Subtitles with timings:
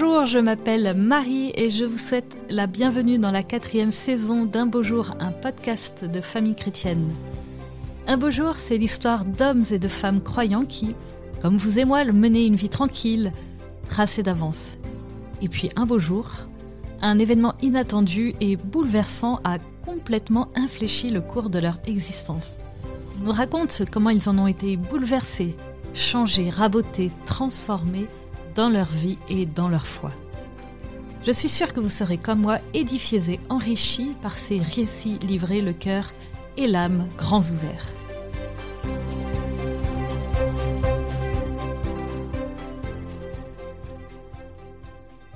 [0.00, 4.66] Bonjour, je m'appelle Marie et je vous souhaite la bienvenue dans la quatrième saison d'Un
[4.66, 7.10] beau jour, un podcast de famille chrétienne.
[8.06, 10.94] Un beau jour, c'est l'histoire d'hommes et de femmes croyants qui,
[11.42, 13.32] comme vous et moi, menaient une vie tranquille,
[13.88, 14.78] tracée d'avance.
[15.42, 16.30] Et puis un beau jour,
[17.02, 22.60] un événement inattendu et bouleversant a complètement infléchi le cours de leur existence.
[23.18, 25.56] Ils nous racontent comment ils en ont été bouleversés,
[25.92, 28.06] changés, rabotés, transformés
[28.58, 30.10] dans leur vie et dans leur foi.
[31.24, 35.60] Je suis sûre que vous serez comme moi édifiés et enrichis par ces récits livrés
[35.60, 36.10] le cœur
[36.56, 37.92] et l'âme grands ouverts.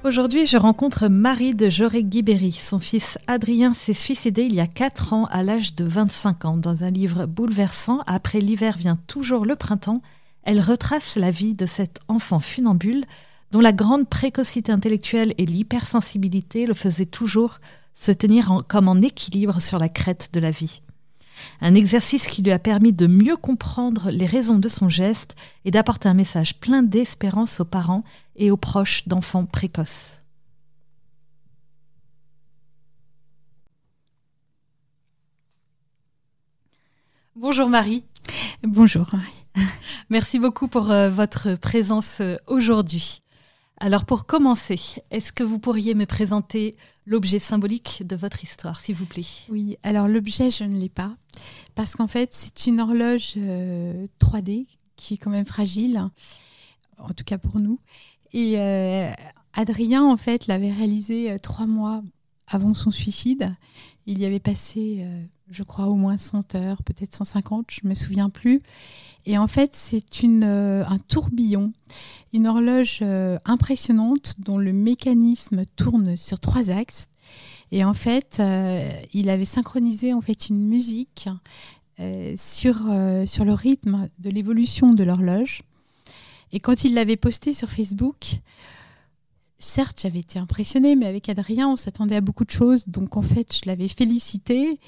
[0.03, 2.51] Aujourd'hui, je rencontre Marie de Joré-Guibéry.
[2.51, 6.57] Son fils Adrien s'est suicidé il y a 4 ans à l'âge de 25 ans.
[6.57, 10.03] Dans un livre bouleversant, Après l'hiver vient toujours le printemps,
[10.43, 13.05] elle retrace la vie de cet enfant funambule
[13.51, 17.61] dont la grande précocité intellectuelle et l'hypersensibilité le faisaient toujours
[17.95, 20.83] se tenir comme en équilibre sur la crête de la vie.
[21.61, 25.71] Un exercice qui lui a permis de mieux comprendre les raisons de son geste et
[25.71, 28.05] d'apporter un message plein d'espérance aux parents
[28.37, 30.23] et aux proches d'enfants précoces.
[37.35, 38.05] Bonjour Marie.
[38.63, 39.42] Bonjour Marie.
[40.11, 43.23] Merci beaucoup pour euh, votre présence euh, aujourd'hui.
[43.79, 48.95] Alors pour commencer, est-ce que vous pourriez me présenter l'objet symbolique de votre histoire, s'il
[48.95, 49.27] vous plaît?
[49.49, 51.17] Oui, alors l'objet, je ne l'ai pas,
[51.75, 54.65] parce qu'en fait, c'est une horloge 3D euh,
[54.97, 56.09] qui est quand même fragile,
[56.99, 57.81] en tout cas pour nous.
[58.33, 59.11] Et euh,
[59.53, 62.03] Adrien, en fait, l'avait réalisée trois mois
[62.47, 63.55] avant son suicide.
[64.07, 65.07] Il y avait passé,
[65.51, 68.63] je crois, au moins 100 heures, peut-être 150, je ne me souviens plus.
[69.25, 71.73] Et en fait, c'est euh, un tourbillon,
[72.33, 77.09] une horloge euh, impressionnante dont le mécanisme tourne sur trois axes.
[77.71, 81.29] Et en fait, euh, il avait synchronisé en fait une musique
[82.37, 82.79] sur,
[83.27, 85.63] sur le rythme de l'évolution de l'horloge.
[86.53, 88.41] Et quand il l'avait posté sur Facebook,
[89.63, 92.89] certes, j'avais été impressionnée, mais avec Adrien, on s'attendait à beaucoup de choses.
[92.89, 94.79] Donc, en fait, je l'avais félicité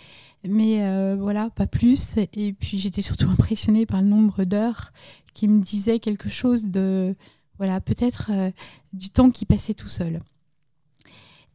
[0.49, 2.17] mais euh, voilà, pas plus.
[2.35, 4.93] Et puis j'étais surtout impressionnée par le nombre d'heures
[5.33, 7.17] qui me disaient quelque chose de,
[7.59, 8.51] voilà, peut-être euh,
[8.93, 10.21] du temps qui passait tout seul.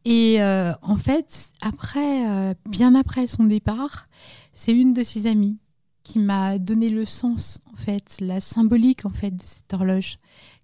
[0.04, 4.08] Et euh, en fait, après, bien après son départ,
[4.54, 5.58] c'est une de ses amies
[6.02, 10.18] qui m'a donné le sens, en fait, la symbolique en fait de cette horloge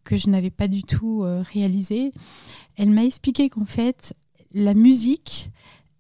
[0.07, 2.13] que je n'avais pas du tout réalisée.
[2.77, 4.15] Elle m'a expliqué qu'en fait,
[4.53, 5.51] la musique,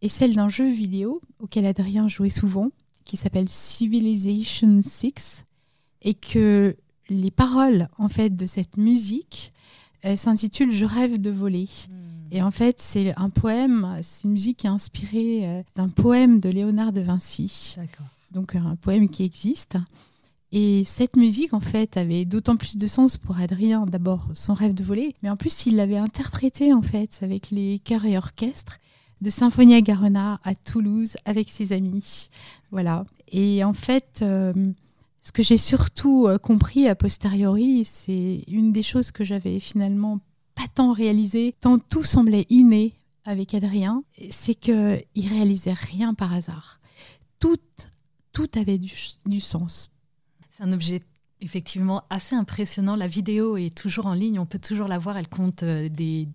[0.00, 2.70] et celle d'un jeu vidéo auquel Adrien jouait souvent,
[3.04, 5.44] qui s'appelle Civilization 6,
[6.02, 6.76] et que
[7.08, 9.52] les paroles en fait de cette musique
[10.14, 11.68] s'intitulent Je rêve de voler.
[11.90, 12.06] Hmm.
[12.30, 16.40] Et en fait, c'est un poème, c'est une musique qui est inspirée euh, d'un poème
[16.40, 17.76] de Léonard de Vinci.
[18.32, 19.78] Donc un poème qui existe.
[20.52, 24.74] Et cette musique, en fait, avait d'autant plus de sens pour Adrien, d'abord son rêve
[24.74, 28.78] de voler, mais en plus, il l'avait interprété, en fait, avec les chœurs et orchestres
[29.20, 32.28] de Symphonia Garona à Toulouse avec ses amis.
[32.70, 33.04] Voilà.
[33.28, 34.52] Et en fait, euh,
[35.22, 40.20] ce que j'ai surtout euh, compris a posteriori, c'est une des choses que j'avais finalement
[40.54, 46.80] pas tant réalisé, tant tout semblait inné avec Adrien, c'est qu'il réalisait rien par hasard.
[47.40, 47.58] Tout,
[48.32, 49.90] tout avait du sens.
[50.56, 51.02] C'est un objet
[51.42, 52.96] effectivement assez impressionnant.
[52.96, 56.28] La vidéo est toujours en ligne, on peut toujours la voir, elle compte euh, des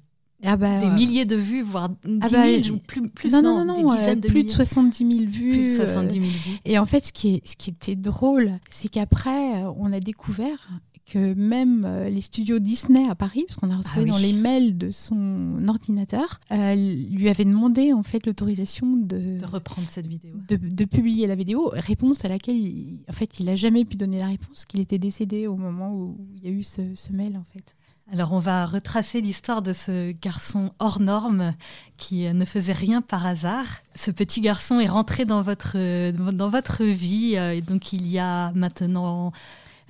[0.43, 2.43] ah bah, des milliers de vues, voire 10 ah bah,
[2.87, 5.51] plus, plus non, non, non, des dizaines de plus de 70 000 vues.
[5.51, 6.59] Plus de 70 000 vues.
[6.65, 10.69] Et en fait, ce qui, est, ce qui était drôle, c'est qu'après, on a découvert
[11.11, 14.31] que même euh, les studios Disney à Paris, parce qu'on a retrouvé ah dans les
[14.31, 20.07] mails de son ordinateur, euh, lui avaient demandé en fait l'autorisation de, de, reprendre cette
[20.07, 23.83] vidéo, de, de, publier la vidéo, réponse à laquelle il, en fait il a jamais
[23.83, 26.81] pu donner la réponse, qu'il était décédé au moment où il y a eu ce,
[26.95, 27.75] ce mail en fait.
[28.13, 31.53] Alors on va retracer l'histoire de ce garçon hors norme
[31.97, 33.65] qui ne faisait rien par hasard.
[33.95, 38.19] Ce petit garçon est rentré dans votre, dans votre vie, euh, et donc il y
[38.19, 39.31] a maintenant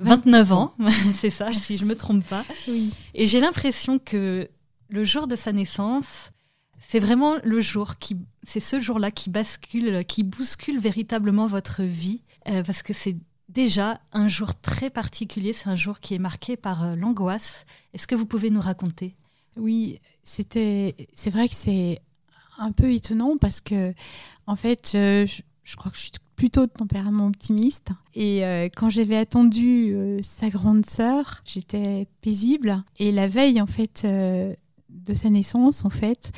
[0.01, 0.75] 29 ans,
[1.15, 2.43] c'est ça, si je ne me trompe pas.
[3.13, 4.49] Et j'ai l'impression que
[4.89, 6.31] le jour de sa naissance,
[6.79, 12.23] c'est vraiment le jour qui, c'est ce jour-là qui bascule, qui bouscule véritablement votre vie,
[12.49, 13.17] euh, parce que c'est
[13.49, 15.53] déjà un jour très particulier.
[15.53, 17.65] C'est un jour qui est marqué par euh, l'angoisse.
[17.93, 19.15] Est-ce que vous pouvez nous raconter?
[19.57, 20.95] Oui, c'était.
[21.13, 21.99] C'est vrai que c'est
[22.57, 23.93] un peu étonnant parce que,
[24.47, 26.11] en fait, je, crois que je suis
[26.41, 27.89] plutôt de tempérament optimiste.
[28.15, 32.83] Et euh, quand j'avais attendu euh, sa grande sœur, j'étais paisible.
[32.97, 36.31] Et la veille, en fait, de sa naissance, en fait,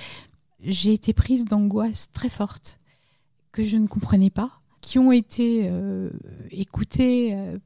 [0.61, 2.81] j'ai été prise d'angoisse très forte
[3.53, 6.09] que je ne comprenais pas, qui ont été euh,
[6.51, 7.57] écoutées euh,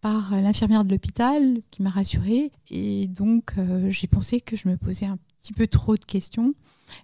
[0.00, 2.52] par l'infirmière de l'hôpital qui m'a rassurée.
[2.70, 6.54] Et donc, euh, j'ai pensé que je me posais un petit peu trop de questions.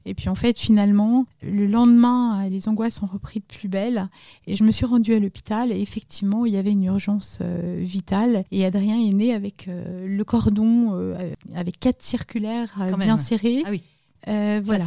[0.04, 4.08] Et puis en fait, finalement, le lendemain, les angoisses ont repris de plus belle
[4.46, 8.44] et je me suis rendue à l'hôpital et effectivement, il y avait une urgence vitale
[8.50, 11.16] et Adrien est né avec le cordon,
[11.54, 13.62] avec quatre circulaires bien serrés.
[13.64, 13.82] Ah oui.
[14.26, 14.84] Euh, voilà.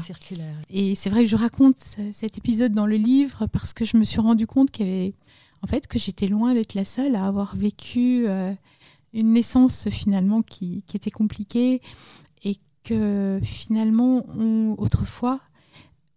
[0.69, 4.03] Et c'est vrai que je raconte cet épisode dans le livre parce que je me
[4.03, 5.13] suis rendu compte qu'il avait,
[5.61, 8.53] en fait, que j'étais loin d'être la seule à avoir vécu euh,
[9.13, 11.81] une naissance finalement qui, qui, était compliquée
[12.83, 15.39] que finalement, on, autrefois,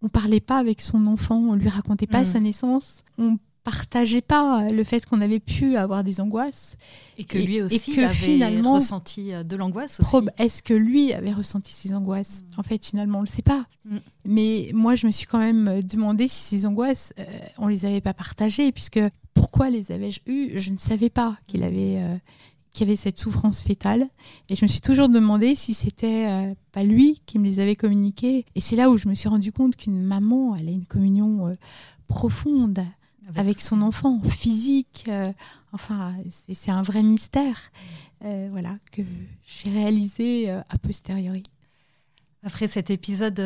[0.02, 2.26] on parlait pas avec son enfant, on lui racontait pas mm.
[2.26, 6.76] sa naissance, on partageait pas le fait qu'on avait pu avoir des angoisses
[7.16, 10.02] et que lui aussi avait finalement, ressenti euh, de l'angoisse
[10.36, 12.60] Est-ce que lui avait ressenti ces angoisses mm.
[12.60, 13.64] En fait, finalement, on le sait pas.
[13.86, 13.96] Mm.
[14.26, 17.24] Mais moi, je me suis quand même demandé si ces angoisses, euh,
[17.56, 19.00] on les avait pas partagées, puisque
[19.32, 20.60] pourquoi les avais-je eues?
[20.60, 22.16] Je ne savais pas qu'il avait euh,
[22.74, 24.06] qu'il avait cette souffrance fétale,
[24.50, 28.44] et je me suis toujours demandé si c'était pas lui qui me les avait communiquées.
[28.54, 31.56] Et c'est là où je me suis rendu compte qu'une maman, elle a une communion
[32.08, 32.84] profonde
[33.36, 35.04] avec, son enfant physique.
[35.08, 35.32] Euh,
[35.72, 37.72] enfin, c'est un vrai mystère
[38.24, 39.02] euh, voilà, que
[39.44, 41.42] j'ai réalisé euh, a posteriori.
[42.42, 43.40] Après cet épisode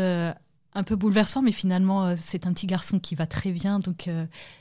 [0.74, 4.08] un peu bouleversant, mais finalement, c'est un petit garçon qui va très bien, donc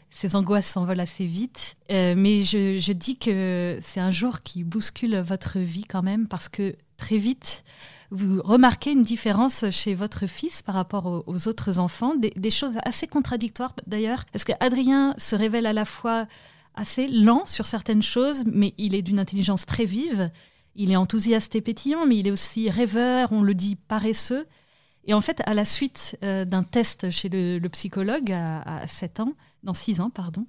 [0.10, 1.76] ses angoisses s'envolent assez vite.
[1.90, 6.76] mais je, dis que c'est un jour qui bouscule votre vie quand même, parce que
[6.98, 7.64] très vite,
[8.10, 13.08] vous remarquez une différence chez votre fils par rapport aux, autres enfants, des, choses assez
[13.08, 16.26] contradictoires d'ailleurs, parce que Adrien se révèle à la fois
[16.76, 20.30] assez lent sur certaines choses, mais il est d'une intelligence très vive.
[20.76, 24.46] Il est enthousiaste et pétillant, mais il est aussi rêveur, on le dit paresseux.
[25.08, 29.22] Et en fait, à la suite euh, d'un test chez le, psychologue à, à, 7
[29.22, 29.34] ans,
[29.64, 30.46] dans 6 ans, pardon,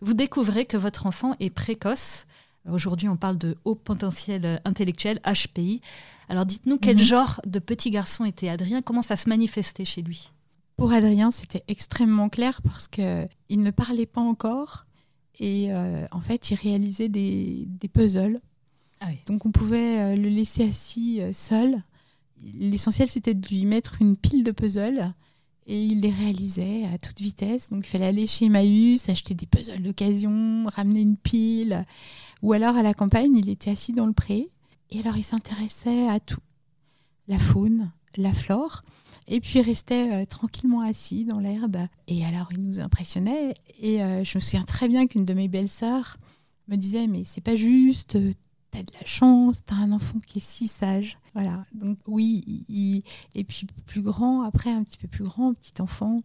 [0.00, 2.26] vous découvrez que votre enfant est précoce
[2.70, 5.80] Aujourd'hui, on parle de haut potentiel intellectuel, HPI.
[6.28, 7.02] Alors dites-nous, quel mhm.
[7.02, 8.82] genre de petit garçon était Adrien?
[8.82, 10.32] Comment ça se manifestait chez lui?
[10.76, 14.86] Pour Adrien, c'était extrêmement clair parce qu'il ne parlait pas encore
[15.38, 18.40] et euh, en fait, il réalisait des, puzzles.
[19.00, 21.82] Ah Donc on pouvait euh, le laisser assis euh, seul.
[22.54, 25.12] L'essentiel, c'était de lui mettre une pile de puzzles
[25.66, 27.70] et il les réalisait à toute vitesse.
[27.70, 31.84] Donc il fallait aller chez Emmaüs, acheter des puzzles d'occasion, ramener une pile.
[32.42, 34.48] Ou alors à la campagne, il était assis dans le pré.
[34.90, 36.40] Et alors il s'intéressait à tout.
[37.26, 38.82] La faune, la flore.
[39.28, 41.78] Et puis il restait euh, tranquillement assis dans l'herbe.
[42.06, 43.54] Et alors il nous impressionnait.
[43.80, 46.16] Et euh, je me souviens très bien qu'une de mes belles-sœurs
[46.68, 48.16] me disait Mais c'est pas juste,
[48.76, 51.18] t'as de la chance, t'as un enfant qui est si sage.
[51.34, 52.64] Voilà, donc oui,
[53.34, 56.22] et puis plus grand, après un petit peu plus grand, petit enfant,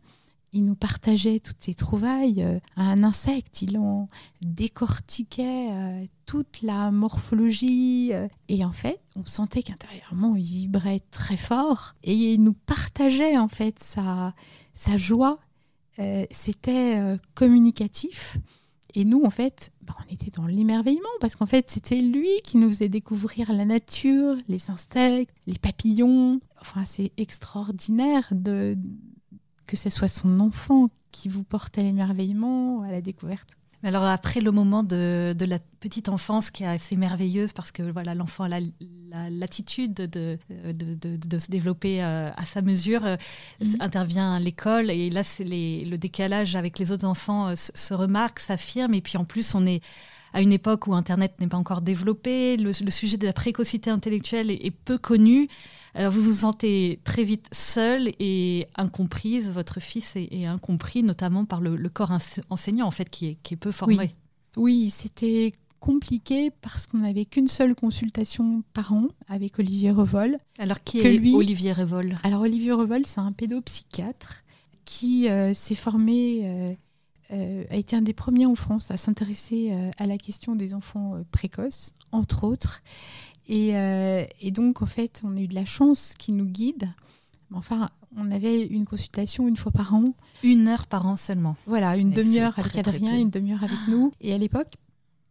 [0.53, 2.43] il nous partageait toutes ses trouvailles.
[2.43, 4.07] Euh, un insecte, il en
[4.41, 8.09] décortiquait euh, toute la morphologie.
[8.13, 11.95] Euh, et en fait, on sentait qu'intérieurement, il vibrait très fort.
[12.03, 14.33] Et il nous partageait en fait sa,
[14.73, 15.39] sa joie.
[16.31, 16.99] C'était
[17.35, 18.39] communicatif.
[18.93, 22.57] Et nous, en fait, bah, on était dans l'émerveillement parce qu'en fait, c'était lui qui
[22.57, 26.41] nous faisait découvrir la nature, les insectes, les papillons.
[26.59, 28.33] Enfin, c'est extraordinaire
[29.67, 33.57] que ce soit son enfant qui vous porte à l'émerveillement, à la découverte.
[33.83, 38.13] Alors après le moment de, la petite enfance qui est assez merveilleuse parce que voilà
[38.13, 38.59] l'enfant a
[39.29, 43.15] l'attitude de, de, se développer euh, à sa mesure, euh,
[43.59, 43.77] mhm.
[43.79, 48.93] intervient l'école et là c'est le décalage avec les autres enfants euh, se, remarque, s'affirme
[48.93, 49.81] et puis en plus on est
[50.33, 54.51] à une époque où Internet n'est pas encore développé, le, sujet de la précocité intellectuelle
[54.51, 55.47] est peu connu.
[55.93, 59.51] Alors vous vous sentez très vite seule et incomprise.
[59.51, 62.17] Votre fils est, incompris, notamment par le, corps
[62.49, 64.11] enseignant, en fait, qui est, qui est peu formé.
[64.57, 70.37] Oui, c'était compliqué parce qu'on n'avait qu'une seule consultation par an avec Olivier Revol.
[70.59, 74.43] Alors qui est Olivier Revol Alors Olivier Revol, c'est un pédopsychiatre
[74.85, 76.73] qui euh, s'est formé, euh,
[77.31, 81.93] a été un des premiers en France à s'intéresser à la question des enfants précoces,
[82.11, 82.81] entre autres.
[83.49, 86.89] Euh, et, donc, en fait, on a eu de la chance qui nous guide.
[87.53, 90.13] Enfin, on avait une consultation une fois par an.
[90.43, 91.57] Une heure par an seulement.
[91.65, 94.13] Voilà, une demi-heure avec Adrien, une demi-heure avec nous.
[94.21, 94.73] Et à l'époque,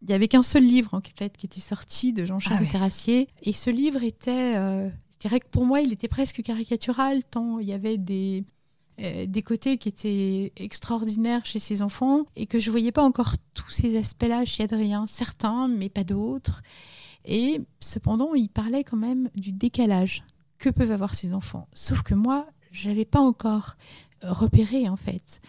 [0.02, 3.28] il n'y avait qu'un seul livre en fait qui était sorti de Jean-Charles ah Terrassier.
[3.42, 7.58] Et ce livre était, euh, je dirais que pour moi, il était presque caricatural, tant
[7.58, 8.44] il y avait des,
[9.00, 13.34] euh, des côtés qui étaient extraordinaires chez ses enfants et que je voyais pas encore
[13.54, 15.06] tous ces aspects-là chez Adrien.
[15.06, 16.62] Certains, mais pas d'autres.
[17.24, 20.24] Et cependant, il parlait quand même du décalage
[20.58, 21.68] que peuvent avoir ces enfants.
[21.72, 23.76] Sauf que moi, j'avais pas encore
[24.22, 25.40] repéré en fait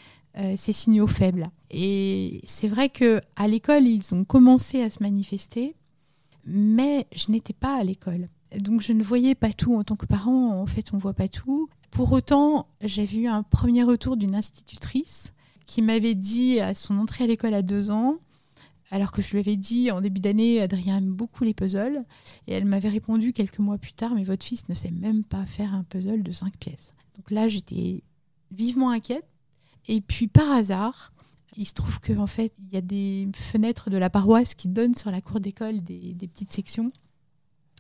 [0.55, 1.49] ces signaux faibles.
[1.69, 5.75] Et c'est vrai que à l'école, ils ont commencé à se manifester,
[6.45, 8.29] mais je n'étais pas à l'école.
[8.57, 10.59] Donc je ne voyais pas tout en tant que parent.
[10.59, 11.69] En fait, on voit pas tout.
[11.91, 15.33] Pour autant, j'ai eu un premier retour d'une institutrice
[15.65, 18.17] qui m'avait dit à son entrée à l'école à deux ans,
[18.91, 22.03] alors que je lui avais dit en début d'année, Adrien aime beaucoup les puzzles,
[22.47, 25.45] et elle m'avait répondu quelques mois plus tard, mais votre fils ne sait même pas
[25.45, 26.93] faire un puzzle de cinq pièces.
[27.17, 28.03] Donc là, j'étais
[28.51, 29.27] vivement inquiète.
[29.87, 31.11] Et puis par hasard,
[31.57, 34.95] il se trouve qu'en fait, il y a des fenêtres de la paroisse qui donnent
[34.95, 36.91] sur la cour d'école des petites sections.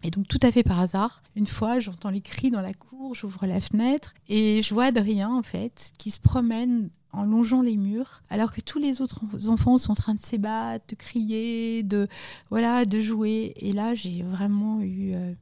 [0.03, 3.13] Et donc tout à fait par hasard, une fois, j'entends les cris dans la cour,
[3.13, 7.77] j'ouvre la fenêtre et je vois Adrien en fait qui se promène en longeant les
[7.77, 12.07] murs, alors que tous les autres enfants sont en train de s'ébattre, de crier, de
[12.49, 13.53] voilà, de jouer.
[13.57, 15.33] Et là, j'ai vraiment eu euh,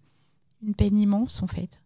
[0.63, 1.79] une peine immense en fait,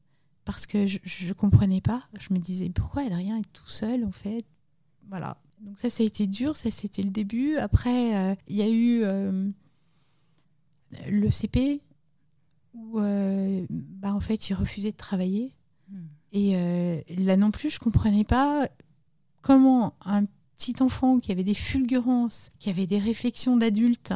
[0.45, 2.03] parce que je, ne comprenais pas.
[2.19, 4.45] Je me disais pourquoi Adrien est tout seul en fait?
[5.09, 5.37] Voilà.
[5.61, 6.55] Donc ça, ça a été dur.
[6.55, 7.57] Ça, c'était le début.
[7.57, 9.49] Après, euh, il y a eu euh,
[11.09, 11.81] le CP
[12.73, 15.53] où bah, en fait il refusait de travailler.
[15.89, 16.05] Hmm.
[16.31, 18.67] Et là non plus, je comprenais pas
[19.41, 20.25] comment un
[20.57, 24.13] petit enfant qui avait des fulgurances, qui avait des réflexions d'adulte,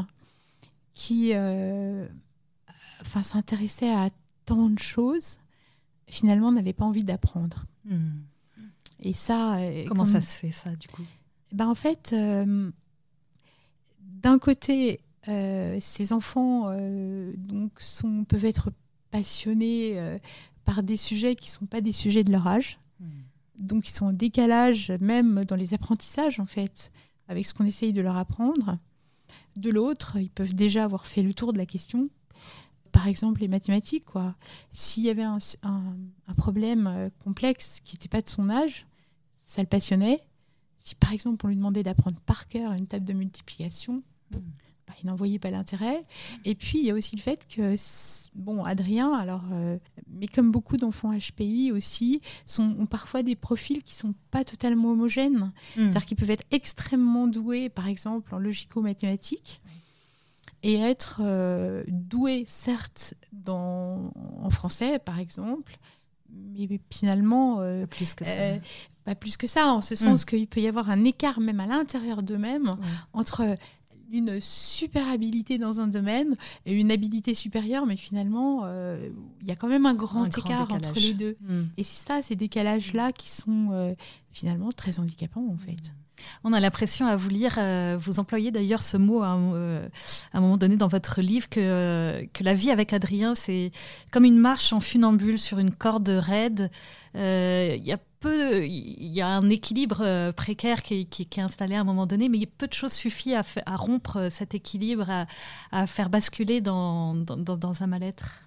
[0.94, 2.08] qui euh,
[3.02, 4.10] enfin, s'intéressait à
[4.46, 5.38] tant de choses,
[6.08, 7.66] finalement n'avait pas envie d'apprendre.
[7.86, 8.22] Hmm.
[9.02, 9.58] Et ça.
[9.58, 11.04] Euh, comment ça se fait, ça, du coup?
[11.52, 12.72] Ben, En fait, euh,
[14.00, 16.74] d'un côté, ces enfants
[17.38, 18.72] donc, sont, peuvent être
[19.12, 20.20] passionnés
[20.66, 22.80] par des sujets qui ne sont pas des sujets de leur âge.
[23.00, 23.06] Hmm
[23.58, 26.92] donc ils sont en décalage même dans les apprentissages en fait
[27.28, 28.78] avec ce qu'on essaye de leur apprendre.
[29.58, 32.10] De l'autre, ils peuvent déjà avoir fait le tour de la question.
[32.94, 34.36] Par exemple, les mathématiques, quoi.
[34.72, 35.40] S'il y avait un,
[36.38, 38.88] problème euh, complexe qui n'était pas de son âge,
[39.34, 40.22] ça le passionnait.
[40.78, 44.38] Si par exemple on lui demandait d'apprendre par cœur une table de multiplication, hmm.
[44.88, 46.02] Bah, il n'en voyait pas l'intérêt.
[46.46, 47.76] Et puis il y a aussi le fait que,
[48.36, 49.78] bon, Adrien, alors euh,
[50.10, 54.92] mais comme beaucoup d'enfants HPI aussi, sont, ont parfois des profils qui sont pas totalement
[54.92, 55.52] homogènes.
[55.76, 55.86] Hmm.
[55.86, 59.62] C'est-à-dire qu'ils peuvent être extrêmement doués, par exemple, en logico-mathématiques,
[60.64, 65.78] et être euh, doués, certes, dans, en français, par exemple,
[66.30, 67.62] mais finalement...
[67.62, 68.32] Euh, plus que ça.
[68.32, 68.60] Euh,
[69.04, 70.26] pas plus que ça, en ce sens hmm.
[70.26, 72.76] qu'il peut y avoir un écart même à l'intérieur d'eux-mêmes
[73.14, 73.58] entre
[74.12, 76.36] une super habilité dans un domaine
[76.66, 79.10] et une habilité supérieure, mais finalement, euh,
[79.42, 81.38] il y a quand même un grand écart entre les deux.
[81.42, 81.64] Hmm.
[81.78, 83.94] Et c'est ça, ces décalages-là qui sont euh,
[84.32, 85.94] finalement très handicapants, en fait.
[86.44, 89.90] On a l'impression à vous lire, euh, vous employez d'ailleurs ce mot à, un
[90.34, 93.72] moment donné dans votre livre, que, que la vie avec Adrien, c'est
[94.12, 96.72] comme une marche en funambule sur une corde raide.
[97.14, 101.82] Il y a peu, il y a un équilibre euh, précaire qui, est installé à
[101.82, 105.08] un moment donné, mais peu de choses suffisent à, rompre euh, cet équilibre,
[105.72, 108.42] à, faire basculer dans, dans, un mal-être.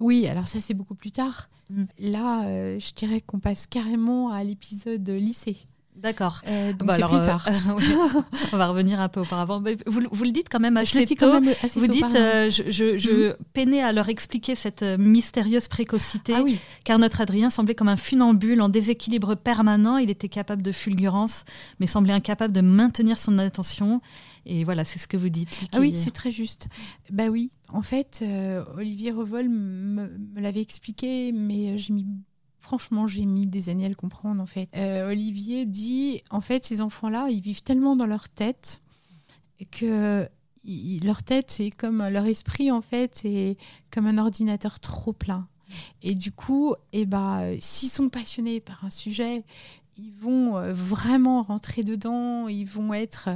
[0.00, 1.48] Oui, alors ça c'est beaucoup plus tard.
[1.70, 1.84] Mm.
[1.98, 5.56] Là, euh, je dirais qu'on passe carrément à l'épisode lycée.
[5.94, 6.40] D'accord.
[6.48, 8.22] Euh, bah plus euh,
[8.52, 9.62] on va revenir un peu auparavant.
[9.86, 11.14] Vous, vous, le dites quand même assez tôt.
[11.18, 13.34] Quand même assez vous dites, euh, je, je, je mhm.
[13.52, 16.44] peinais à leur expliquer cette mystérieuse précocité, ah
[16.84, 19.98] car notre Adrien semblait comme un funambule en déséquilibre permanent.
[19.98, 21.44] Il était capable de fulgurance,
[21.78, 24.00] mais semblait incapable de maintenir son attention.
[24.46, 25.60] Et voilà, c'est ce que vous dites.
[25.72, 26.68] Ah oui, c'est très juste.
[27.10, 28.24] Bah oui, en fait,
[28.76, 32.06] Olivier Revol me, me l'avait expliqué, mais j'ai mis
[32.62, 34.68] Franchement, j'ai mis des années à le comprendre en fait.
[34.76, 38.82] Euh, Olivier dit, en fait, ces enfants-là, ils vivent tellement dans leur tête
[39.72, 40.28] que
[41.04, 43.56] leur tête, c'est comme leur esprit en fait, c'est
[43.90, 45.48] comme un ordinateur trop plein.
[46.02, 49.42] Et du coup, eh ben, s'ils sont passionnés par un sujet,
[49.98, 53.28] ils vont euh, vraiment rentrer dedans, ils vont être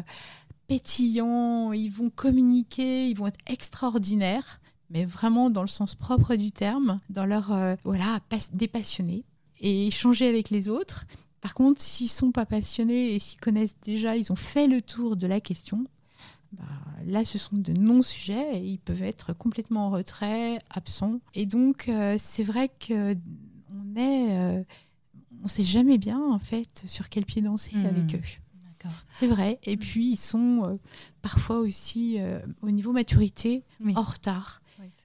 [0.68, 6.52] pétillants, ils vont communiquer, ils vont être extraordinaires mais vraiment dans le sens propre du
[6.52, 8.20] terme, dans leur euh, voilà
[8.52, 9.24] dépassionner
[9.60, 11.06] et échanger avec les autres.
[11.40, 15.16] Par contre, s'ils sont pas passionnés et s'ils connaissent déjà, ils ont fait le tour
[15.16, 15.86] de la question,
[16.52, 16.64] bah,
[17.06, 21.20] là, ce sont de non-sujets et ils peuvent être complètement en retrait, absents.
[21.34, 23.16] Et donc, euh, c'est vrai que
[23.70, 24.62] on est, euh,
[25.42, 27.86] on sait jamais bien en fait sur quel pied danser hmm.
[27.86, 28.22] avec eux.
[29.10, 29.58] C'est vrai.
[29.64, 30.78] Et puis, ils sont
[31.20, 32.20] parfois aussi,
[32.62, 33.64] au niveau maturité,
[33.96, 34.62] en retard.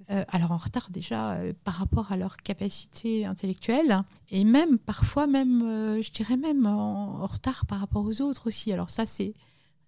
[0.10, 5.28] Euh, alors en retard déjà euh, par rapport à leur capacité intellectuelle et même parfois
[5.28, 8.72] même, euh, je dirais même en, retard par rapport aux autres aussi.
[8.74, 9.34] Alors ça c'est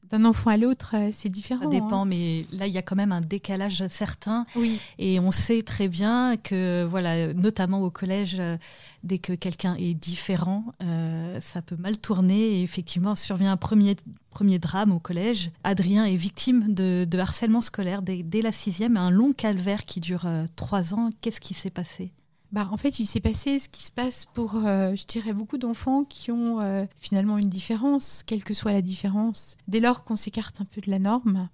[0.09, 1.63] d'un enfant à l'autre, euh, c'est différent.
[1.63, 2.05] Ça dépend, hein.
[2.05, 4.45] mais là, il y a quand même un décalage certain.
[4.55, 4.79] Oui.
[4.99, 8.57] Et on sait très bien que, voilà, notamment au collège, euh,
[9.03, 12.59] dès que quelqu'un est différent, euh, ça peut mal tourner.
[12.59, 13.95] Et effectivement, survient un premier,
[14.29, 15.51] premier drame au collège.
[15.63, 20.27] Adrien est victime de, harcèlement scolaire dès, dès, la sixième, un long calvaire qui dure
[20.55, 21.09] trois ans.
[21.21, 22.11] Qu'est-ce qui s'est passé?
[22.53, 25.57] Bah, en fait, il s'est passé ce qui se passe pour, euh, je dirais, beaucoup
[25.57, 29.57] d'enfants qui ont euh, finalement une différence, quelle que soit la différence.
[29.67, 31.49] Dès lors qu'on s'écarte un peu de la norme,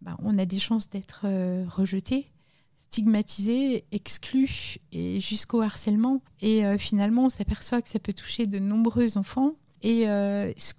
[0.00, 2.32] bah, on a des chances d'être euh, rejeté,
[2.76, 6.22] stigmatisé, exclu, et jusqu'au harcèlement.
[6.40, 9.54] Et finalement, on s'aperçoit que ça peut toucher de nombreux enfants.
[9.82, 10.72] Et ce,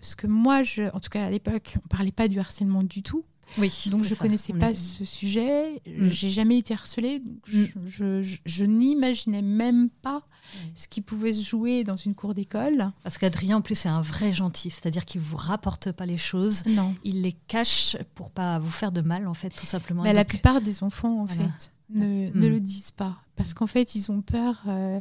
[0.00, 2.82] ce que moi, je, en tout cas à l'époque, on ne parlait pas du harcèlement
[2.82, 3.24] du tout.
[3.58, 6.08] Oui, donc je ne connaissais pas ce sujet, mm.
[6.08, 7.22] j'ai jamais été harcelée,
[7.52, 7.64] mm.
[7.86, 10.58] je, n'imaginais même pas mm.
[10.74, 12.90] ce qui pouvait se jouer dans une cour d'école.
[13.02, 16.64] Parce qu'Adrien, en plus, c'est un vrai gentil, c'est-à-dire qu'il vous rapporte pas les choses,
[16.66, 16.94] non.
[17.04, 20.02] il les cache pour pas vous faire de mal, en fait, tout simplement.
[20.02, 23.94] Mais La plupart des enfants, en fait, ne, ne, le disent pas, parce qu'en fait,
[23.94, 25.00] ils ont peur euh,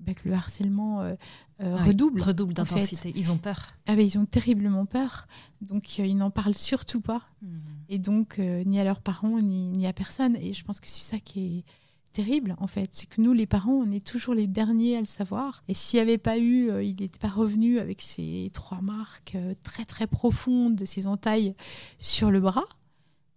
[0.00, 1.14] bah, que le harcèlement euh,
[1.60, 2.22] euh, redouble.
[2.22, 3.12] Redouble d'intensité.
[3.16, 3.74] Ils ont peur.
[3.86, 5.26] Ah bah, ils ont terriblement peur.
[5.60, 7.22] Donc, euh, ils n'en parlent surtout pas.
[7.42, 7.58] Hmm.
[7.88, 10.36] Et donc, ni à leurs parents, ni, ni, à personne.
[10.36, 11.64] Et je pense que c'est ça qui est
[12.12, 12.90] terrible, en fait.
[12.92, 15.64] C'est que nous, les parents, on est toujours les derniers à le savoir.
[15.68, 19.84] Et s'il n'y avait pas eu, il n'était pas revenu avec ces trois marques très,
[19.84, 21.54] très profondes de ses entailles
[21.98, 22.66] sur le bras.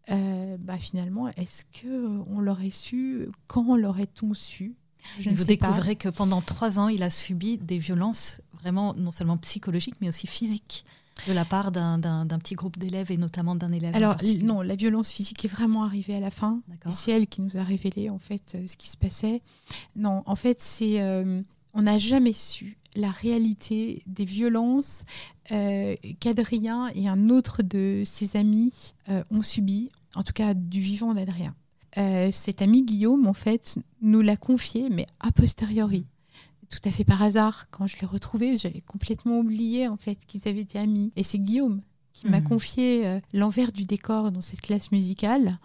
[0.07, 3.29] bah finalement, est-ce que on l'aurait su?
[3.47, 4.75] Quand l'aurait-on su?
[5.19, 9.95] Vous découvrez que pendant trois ans, il a subi des violences vraiment non seulement psychologiques,
[10.01, 10.85] mais aussi physiques
[11.27, 13.95] de la part d'un petit groupe d'élèves et notamment d'un élève.
[13.95, 16.61] Alors non, la violence physique est vraiment arrivée à la fin.
[16.89, 19.41] C'est elle qui nous a révélé en fait euh, ce qui se passait.
[19.95, 21.41] Non, en fait, c'est euh,
[21.73, 25.03] on n'a jamais su la réalité des violences
[25.51, 28.93] euh, qu'Adrien et un autre de ses amis
[29.29, 31.55] ont subi, en tout cas du vivant d'Adrien.
[31.97, 36.05] Euh, cet ami Guillaume, en fait, nous l'a confié, mais a posteriori.
[36.69, 40.47] Tout à fait par hasard, quand je l'ai retrouvé, j'avais complètement oublié en fait qu'ils
[40.47, 41.11] avaient été amis.
[41.17, 41.81] Et c'est Guillaume
[42.13, 42.47] qui m'a mhm.
[42.47, 45.57] confié euh, l'envers du décor dans cette classe musicale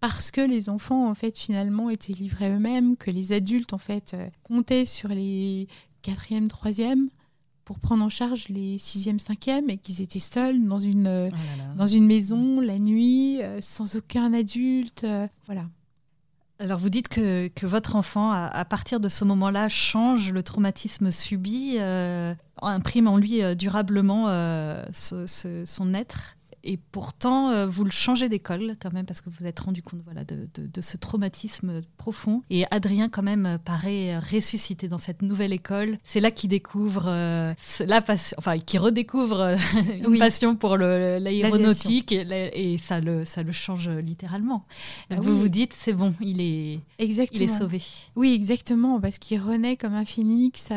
[0.00, 4.12] parce que les enfants en fait finalement étaient livrés eux-mêmes, que les adultes en fait
[4.14, 5.68] euh, comptaient sur les
[6.02, 7.10] quatrième, troisième
[7.70, 11.86] pour prendre en charge les sixième, cinquième et qu'ils étaient seuls dans une, oh dans
[11.86, 15.04] une maison la nuit, euh, sans aucun adulte.
[15.04, 15.66] Euh, voilà.
[16.58, 21.12] Alors vous dites que, que votre enfant, à, partir de ce moment-là, change le traumatisme
[21.12, 24.24] subi, euh, imprime en lui durablement
[24.92, 29.46] son être et pourtant, euh, vous le changez d'école quand même parce que vous vous
[29.46, 32.42] êtes rendu compte voilà, de, de, ce traumatisme profond.
[32.50, 35.98] Et Adrien, quand même, paraît ressuscité dans cette nouvelle école.
[36.04, 37.46] C'est là qu'il découvre euh,
[37.86, 39.56] la passion, enfin, qui redécouvre euh,
[40.04, 44.66] une passion pour l'aéronautique et, et, ça, le, ça le change littéralement.
[45.10, 47.82] Ah vous vous dites, c'est bon, il est, il est sauvé.
[48.16, 50.68] Oui, exactement, parce qu'il renaît comme un phénix.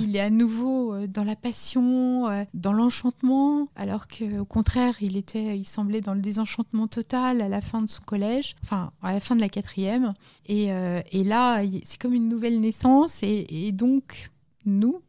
[0.00, 5.64] Il est à nouveau dans la passion, dans l'enchantement, alors qu'au contraire, il était, il
[5.64, 9.36] semblait dans le désenchantement total à la fin de son collège, enfin à la fin
[9.36, 10.12] de la quatrième.
[10.46, 13.22] Et, euh, et là, c'est comme une nouvelle naissance.
[13.22, 14.30] Et, donc,
[14.64, 15.00] nous,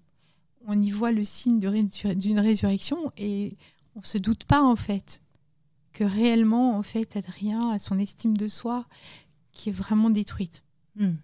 [0.67, 3.57] on y voit le signe d'une résurrection et
[3.95, 5.21] on se doute pas en fait
[5.93, 8.85] que réellement, en fait, Adrien a son estime de soi
[9.51, 10.63] qui est vraiment détruite.
[10.95, 11.15] Hmm.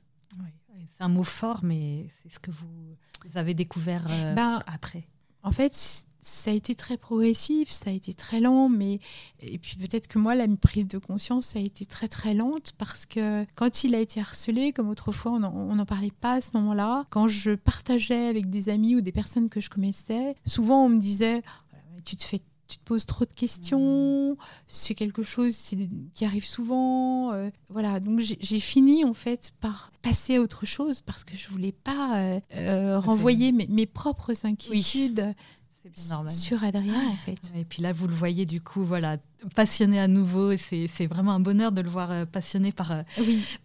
[0.88, 2.98] C'est un mot fort, mais c'est ce que vous,
[3.34, 5.08] avez découvert euh, ben, après.
[5.46, 9.00] En fait, ça a été très progressif, ça a été très lent, mais
[9.42, 12.74] et puis peut-être que moi la prise de conscience ça a été très très lente
[12.80, 16.50] parce que quand il a été harcelé, comme autrefois on n'en parlait pas à ce
[16.56, 20.90] moment-là, quand je partageais avec des amis ou des personnes que je connaissais, souvent on
[20.90, 21.44] me disait
[22.06, 25.56] tu te fais tu te poses trop de questions, c'est quelque chose
[26.14, 27.32] qui arrive souvent.
[27.32, 31.50] Euh, voilà, donc j'ai fini en fait par passer à autre chose parce que je
[31.50, 35.34] voulais pas euh, euh, renvoyer mes, mes, propres inquiétudes
[36.28, 37.54] sur Adrien en fait.
[37.56, 39.18] Et puis là, vous le voyez du coup, voilà,
[39.54, 40.58] passionné à nouveau.
[40.58, 43.04] C'est vraiment un bonheur de le voir passionné par, euh,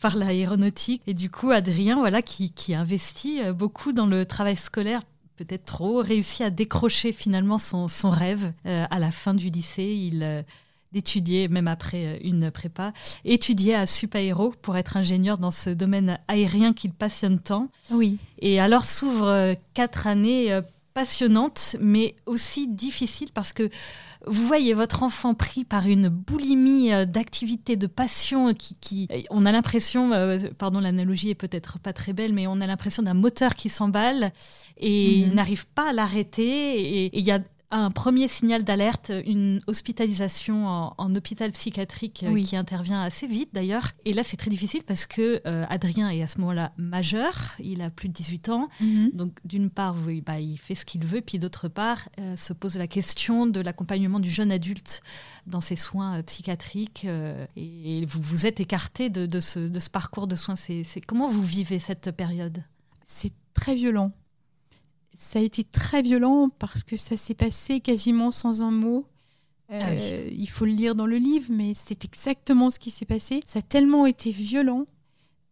[0.00, 1.00] par l'aéronautique.
[1.06, 5.00] Et du coup, Adrien, voilà, qui, qui investit beaucoup dans le travail scolaire
[5.40, 9.85] peut-être trop, réussit à décrocher finalement son, son rêve à la fin du lycée.
[9.85, 10.44] Il
[10.92, 12.92] d'étudier, même après une prépa,
[13.24, 17.68] étudier à Supaéro pour être ingénieur dans ce domaine aérien qu'il passionne tant.
[17.90, 18.18] Oui.
[18.40, 20.61] Et alors s'ouvrent quatre années
[20.94, 23.70] passionnante, mais aussi difficile parce que
[24.26, 29.53] vous voyez votre enfant pris par une boulimie euh, d'activité, de passion qui, on a
[29.53, 33.55] l'impression, euh, pardon, l'analogie est peut-être pas très belle, mais on a l'impression d'un moteur
[33.55, 34.33] qui s'emballe
[34.76, 35.35] et il mhm.
[35.35, 37.05] n'arrive pas à l'arrêter.
[37.05, 42.56] Et il y a un premier signal d'alerte, une hospitalisation en, hôpital psychiatrique euh, qui
[42.56, 43.92] intervient assez vite d'ailleurs.
[44.04, 47.83] Et là, c'est très difficile parce que euh, Adrien est à ce moment-là majeur, il
[47.83, 48.68] a plus de 18 ans.
[48.80, 49.11] Mhm.
[49.12, 52.52] Donc, d'une part, oui, bah, il fait ce qu'il veut, puis d'autre part, euh, se
[52.52, 55.00] pose la question de l'accompagnement du jeune adulte
[55.46, 57.06] dans ses soins psychiatriques.
[57.56, 60.56] et vous vous êtes écarté de, de, ce, de ce parcours de soins.
[60.56, 62.62] C'est comment vous vivez cette période?
[63.04, 64.12] C'est très violent
[65.12, 69.07] ça a été très violent parce que ça s'est passé quasiment sans un mot.
[69.68, 73.05] Ah euh, il faut le lire dans le livre, mais c'est exactement ce qui s'est
[73.05, 73.40] passé.
[73.46, 74.85] Ça a tellement été violent.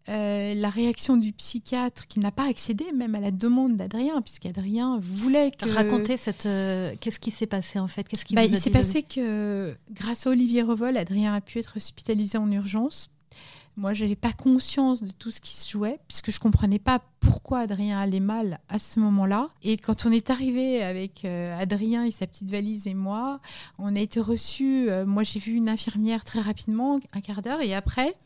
[0.08, 4.98] Euh, la réaction du psychiatre qui n'a pas accédé même à la demande d'Adrien, puisqu'Adrien
[5.02, 5.68] voulait que...
[5.68, 6.46] Racontez cette...
[6.46, 8.08] Euh, qu'est-ce qui s'est passé en fait?
[8.08, 11.76] Qu'est-ce qui bah, Il s'est passé que grâce à Olivier Revol, Adrien a pu être
[11.76, 13.10] hospitalisé en urgence
[13.78, 16.80] moi, je n'avais pas conscience de tout ce qui se jouait, puisque je ne comprenais
[16.80, 19.50] pas pourquoi Adrien allait mal à ce moment-là.
[19.62, 23.40] Et quand on est arrivé avec euh, Adrien et sa petite valise et moi,
[23.78, 24.90] on a été reçus.
[24.90, 28.16] Euh, moi, j'ai vu une infirmière très rapidement, un quart d'heure, et après,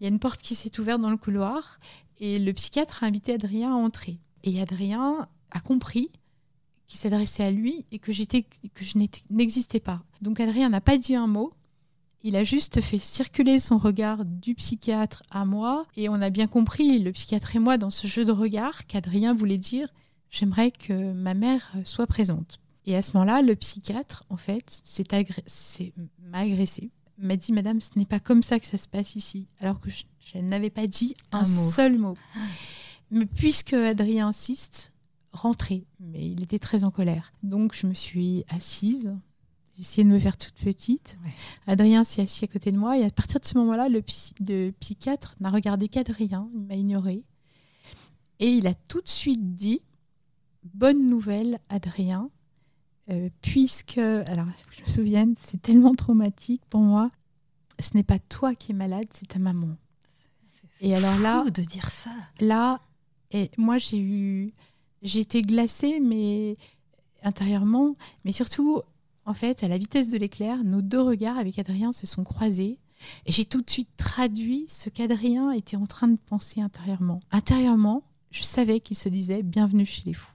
[0.00, 1.78] il y a une porte qui s'est ouverte dans le couloir,
[2.18, 4.16] et le psychiatre a invité Adrien à entrer.
[4.42, 6.08] Et Adrien a compris
[6.86, 8.98] qu'il s'adressait à lui et que, que je
[9.30, 10.02] n'existais pas.
[10.22, 11.52] Donc Adrien n'a pas dit un mot.
[12.22, 16.48] Il a juste fait circuler son regard du psychiatre à moi et on a bien
[16.48, 19.88] compris, le psychiatre et moi, dans ce jeu de regard, qu'Adrien voulait dire
[20.30, 22.58] j'aimerais que ma mère soit présente.
[22.86, 24.82] Et à ce moment-là, le psychiatre, en fait,
[26.20, 29.46] m'a agressé, m'a dit Madame, ce n'est pas comme ça que ça se passe ici,
[29.60, 32.16] alors que je, n'avais pas dit un, seul mot.
[33.10, 34.92] Mais puisque Adrien insiste,
[35.32, 35.84] rentrez.
[36.00, 37.32] Mais il était très en colère.
[37.42, 39.14] Donc je me suis assise,
[39.78, 41.18] j'ai essayé de me faire toute petite.
[41.68, 44.02] Adrien s'est assis à côté de moi et à partir de ce moment-là, le,
[44.72, 47.22] psychiatre n'a regardé qu'Adrien, il m'a ignoré.
[48.40, 49.80] Et il a tout de suite dit
[50.74, 52.28] Bonne nouvelle, Adrien,
[53.10, 57.12] euh, puisque, alors je me souviens, c'est tellement traumatique pour moi,
[57.78, 59.76] ce n'est pas toi qui es malade, c'est ta maman.
[60.80, 62.10] et alors là, de dire ça.
[62.40, 62.80] Là,
[63.30, 64.52] et moi j'ai eu,
[65.02, 66.56] j'ai été glacée, mais
[67.22, 68.82] intérieurement, mais surtout
[69.28, 72.78] en fait, à la vitesse de l'éclair, nos deux regards avec Adrien se sont croisés.
[73.26, 77.20] Et j'ai tout de suite traduit ce qu'Adrien était en train de penser intérieurement.
[77.30, 80.32] Intérieurement, je savais qu'il se disait bienvenue chez les fous.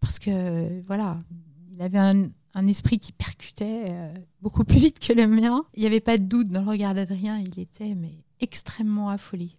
[0.00, 1.22] Parce que, voilà,
[1.70, 2.30] il avait un,
[2.66, 5.62] esprit qui percutait euh, beaucoup plus vite que le mien.
[5.74, 9.50] Il n'y avait pas de doute dans le regard d'Adrien, il était mais extrêmement affolé.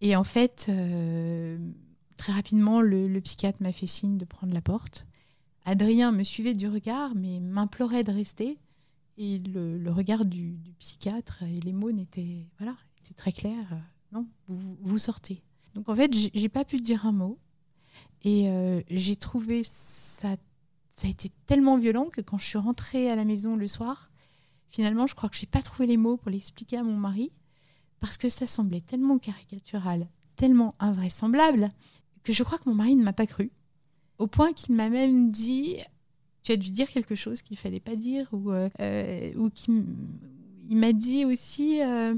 [0.00, 1.58] Et en fait, euh,
[2.18, 5.08] très rapidement, le psychiatre m'a fait signe de prendre la porte.
[5.64, 8.58] Adrien me suivait du regard, mais m'implorait de rester.
[9.16, 13.80] Et le, regard du, psychiatre et les mots n'étaient voilà, étaient très clairs.
[14.12, 15.42] Non, vous, sortez.
[15.74, 17.38] Donc en fait, j'ai pas pu dire un mot.
[18.22, 20.36] Et euh, j'ai trouvé ça,
[20.90, 24.10] ça a été tellement violent que quand je suis rentrée à la maison le soir,
[24.70, 27.30] finalement, je crois que j'ai pas trouvé les mots pour l'expliquer à mon mari
[28.00, 31.70] parce que ça semblait tellement caricatural, tellement invraisemblable
[32.22, 33.50] que je crois que mon mari ne m'a pas cru
[34.18, 35.78] au point qu'il m'a même dit
[36.44, 39.50] tu as dû dire quelque chose qu'il fallait pas dire ou euh, euh, ou
[40.68, 42.14] il m'a dit aussi euh,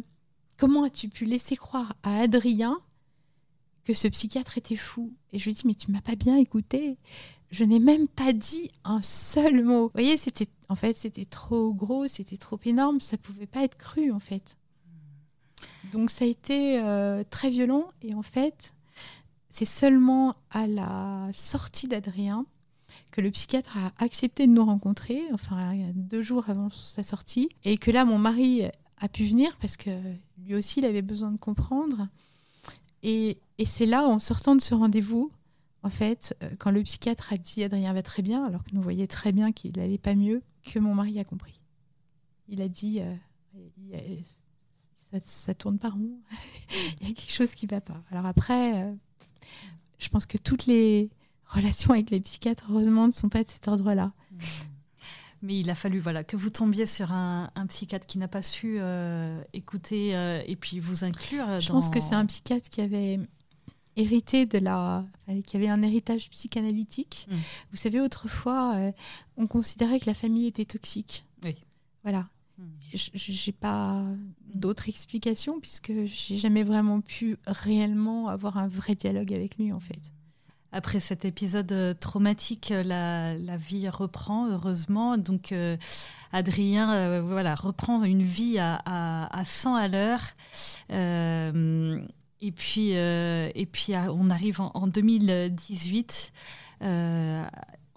[0.59, 2.79] comment as-tu pu laisser croire à Adrien
[3.85, 5.13] que ce psychiatre était fou?
[5.33, 6.99] Et je lui dis mais tu m'as pas bien écouté.
[7.53, 9.85] Je n'ai même pas dit un seul mot.
[9.85, 13.79] Vous voyez c'était en fait c'était trop gros c'était trop énorme ça pouvait pas être
[13.79, 14.57] cru en fait.
[15.93, 16.81] Donc ça a été
[17.31, 18.75] très violent et en fait
[19.49, 22.47] c'est seulement à la sortie d'Adrien
[23.11, 27.79] que le psychiatre a accepté de nous rencontrer, enfin deux jours avant sa sortie, et
[27.79, 28.63] que là mon mari
[28.99, 29.91] a pu venir parce que
[30.39, 32.09] lui aussi il avait besoin de comprendre.
[33.03, 35.31] Et, c'est là, en sortant de ce rendez-vous,
[35.83, 38.83] en fait, euh, quand le psychiatre a dit Adrien va très bien, alors que nous
[38.83, 41.63] voyait très bien qu'il n'allait pas mieux, que mon mari a compris.
[42.49, 43.15] Il a dit euh,
[44.97, 46.19] ça, ça, tourne pas rond,
[47.01, 48.03] il y a quelque chose qui ne va pas.
[48.11, 48.93] Alors après, euh,
[49.99, 51.11] je pense que toutes les
[51.47, 54.13] relations avec les psychiatres, heureusement, ne sont pas de cet ordre-là.
[54.33, 54.37] Mmh.
[55.43, 58.79] Mais il a fallu voilà, que vous tombiez sur un, psychiatre qui n'a pas su
[58.79, 61.61] euh, écouter euh, et puis vous inclure.
[61.61, 63.21] Je pense que c'est un psychiatre qui avait
[63.97, 65.05] hérité de la.
[65.45, 67.27] qui avait un héritage psychanalytique.
[67.31, 67.35] Mmh.
[67.71, 68.93] Vous savez, autrefois, euh,
[69.37, 71.25] on considérait que la famille était toxique.
[71.43, 71.57] Oui.
[72.03, 72.29] Voilà.
[72.95, 74.03] Je n'ai pas
[74.55, 79.81] d'autres explications puisque j'ai jamais vraiment pu réellement avoir un vrai dialogue avec lui en
[79.81, 80.13] fait.
[80.77, 85.17] Après cet épisode euh, traumatique, euh, la, vie reprend heureusement.
[85.17, 85.79] Donc euh,
[86.33, 90.21] Adrien voilà, reprend une vie à, à, 100 à l'heure.
[90.91, 96.33] et puis, et puis on arrive en, en 2018.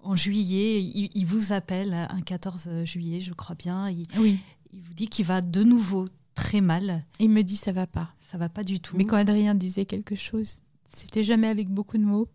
[0.04, 3.90] En juillet, il, vous appelle un 14 juillet, je crois bien.
[3.90, 4.40] Il, oui.
[4.72, 7.06] Il vous dit qu'il va de nouveau très mal.
[7.20, 8.14] Il me dit ça va pas.
[8.18, 8.98] Ça va pas du tout.
[8.98, 12.28] Mais quand Adrien disait quelque chose, c'était jamais avec beaucoup de mots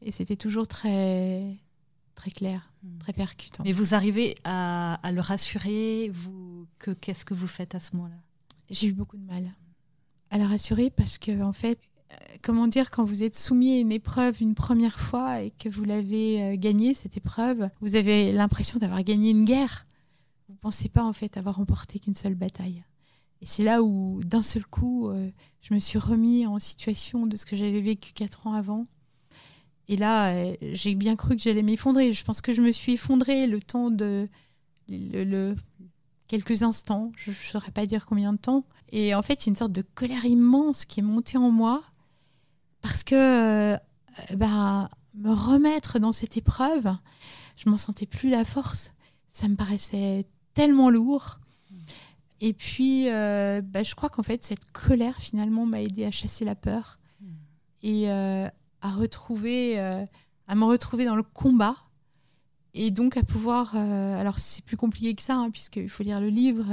[0.00, 1.56] et c'était toujours très
[2.14, 2.98] très clair, hmm.
[2.98, 3.62] très percutant.
[3.64, 8.20] Mais vous arrivez à, le rassurer vous que qu'est-ce que vous faites à ce moment-là?
[8.70, 9.52] J'ai eu beaucoup de mal
[10.30, 11.78] à le rassurer parce que en fait
[12.42, 15.84] comment dire, quand vous êtes soumis à une épreuve une première fois et que vous
[15.84, 19.86] l'avez euh, gagnée, cette épreuve, vous avez l'impression d'avoir gagné une guerre.
[20.48, 22.82] Vous ne pensez pas en fait avoir remporté qu'une seule bataille.
[23.40, 25.30] Et c'est là où, d'un seul coup, euh,
[25.62, 28.86] je me suis remis en situation de ce que j'avais vécu quatre ans avant.
[29.88, 32.12] Et là, euh, j'ai bien cru que j'allais m'effondrer.
[32.12, 34.28] Je pense que je me suis effondrée le temps de
[34.88, 35.54] le,
[36.28, 37.12] quelques instants.
[37.16, 38.64] Je ne saurais pas dire combien de temps.
[38.90, 41.82] Et en fait, a une sorte de colère immense qui est montée en moi
[42.82, 43.14] parce que
[43.74, 43.76] euh,
[44.34, 46.94] bah, me remettre dans cette épreuve,
[47.56, 48.92] je m'en sentais plus la force.
[49.28, 51.38] Ça me paraissait tellement lourd.
[52.40, 56.44] Et puis, euh, bah, je crois qu'en fait, cette colère, finalement, m'a aidé à chasser
[56.44, 57.26] la peur hmm.
[57.84, 58.48] et euh,
[58.80, 60.04] à retrouver, euh,
[60.48, 61.76] à me retrouver dans le combat.
[62.74, 66.30] Et donc à pouvoir, alors c'est plus compliqué que ça, hein, puisqu'il faut lire le
[66.30, 66.64] livre,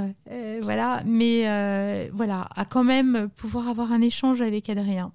[0.62, 5.12] voilà, mais voilà, à quand même pouvoir avoir un échange avec Adrien.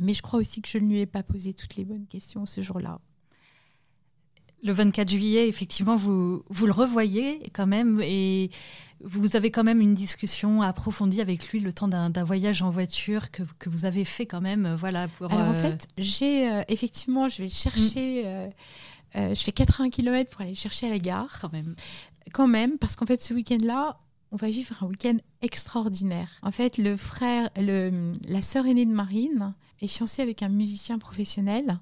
[0.00, 2.46] Mais je crois aussi que je ne lui ai pas posé toutes les bonnes questions
[2.46, 3.00] ce jour-là
[4.64, 8.50] le 24 juillet, effectivement, vous, vous le revoyez quand même et
[9.02, 13.30] vous avez quand même une discussion approfondie avec lui le temps d'un voyage en voiture
[13.30, 14.64] que, que, vous avez fait quand même.
[14.64, 18.24] Euh, voilà, pour, Alors en euh, fait, j'ai euh, effectivement, je vais chercher.
[19.14, 21.38] je fais 80 km pour aller chercher à la gare.
[21.40, 21.76] Quand même.
[22.32, 23.98] Quand même, parce qu'en fait, ce week-end-là,
[24.34, 26.28] on va vivre un week-end extraordinaire.
[26.42, 31.78] En fait, le frère, la sœur aînée de Marine est fiancée avec un musicien professionnel.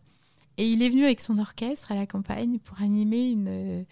[0.58, 3.86] Et il est venu avec son orchestre à la campagne pour animer une,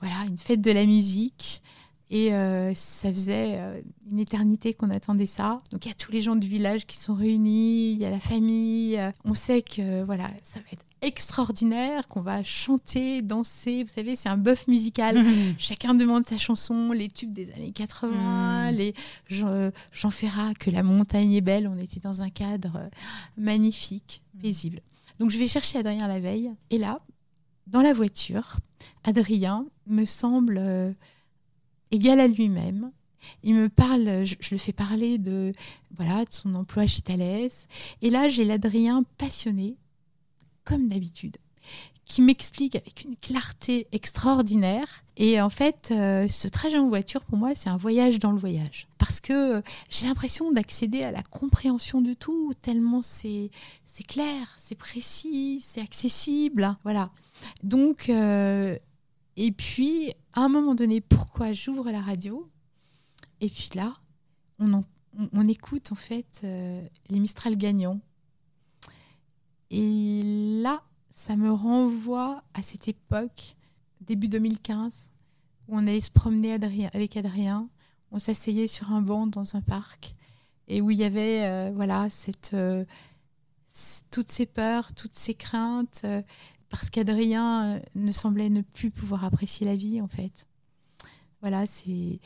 [0.00, 1.60] voilà, une fête de la musique.
[2.08, 5.58] Et euh, ça faisait euh, une éternité qu'on attendait ça.
[5.70, 8.10] Donc il y a tous les gens du village qui sont réunis, il y a
[8.10, 8.98] la famille.
[9.26, 13.84] On sait que voilà, ça va être extraordinaire, qu'on va chanter, danser.
[13.84, 15.24] Vous savez, c'est un bœuf musical.
[15.58, 18.74] Chacun demande sa chanson, les tubes des années 80, mmh.
[18.74, 18.94] les
[19.28, 21.68] Jean, Jean Ferrat, que la montagne est belle.
[21.68, 22.90] On était dans un cadre
[23.36, 24.40] magnifique, mmh.
[24.40, 24.80] paisible.
[25.18, 26.50] Donc je vais chercher Adrien la veille.
[26.70, 27.00] Et là,
[27.66, 28.56] dans la voiture,
[29.04, 30.92] Adrien me semble euh,
[31.90, 32.90] égal à lui-même.
[33.42, 35.52] Il me parle, je, le fais parler de,
[35.94, 37.68] voilà, de son emploi chez Thalès.
[38.02, 39.76] Et là, j'ai l'Adrien passionné,
[40.70, 41.36] comme d'habitude,
[42.04, 44.86] qui m'explique avec une clarté extraordinaire.
[45.16, 48.38] Et en fait, euh, ce trajet en voiture, pour moi, c'est un voyage dans le
[48.38, 48.86] voyage.
[48.98, 53.50] Parce que j'ai l'impression d'accéder à la compréhension de tout, tellement c'est
[54.06, 56.76] clair, c'est précis, c'est accessible.
[56.84, 57.10] Voilà.
[57.64, 58.76] Donc, euh,
[59.36, 62.48] et puis, à un moment donné, pourquoi j'ouvre la radio?
[63.40, 63.96] Et puis là,
[64.60, 64.84] on,
[65.32, 68.00] on, écoute en fait euh, les Mistral gagnants.
[69.70, 70.22] Et
[70.62, 73.56] là, ça me renvoie à cette époque,
[74.00, 75.12] début 2015,
[75.68, 76.54] où on allait se promener
[76.92, 77.68] avec Adrien,
[78.12, 80.14] on s'asseyait sur un banc dans un parc,
[80.66, 82.08] et où il y avait euh, voilà
[82.54, 82.84] euh,
[84.10, 86.22] toutes ces peurs, toutes ces craintes, euh,
[86.68, 90.46] parce qu'Adrien ne semblait ne plus pouvoir apprécier la vie, en fait.
[91.40, 92.20] Voilà, c'est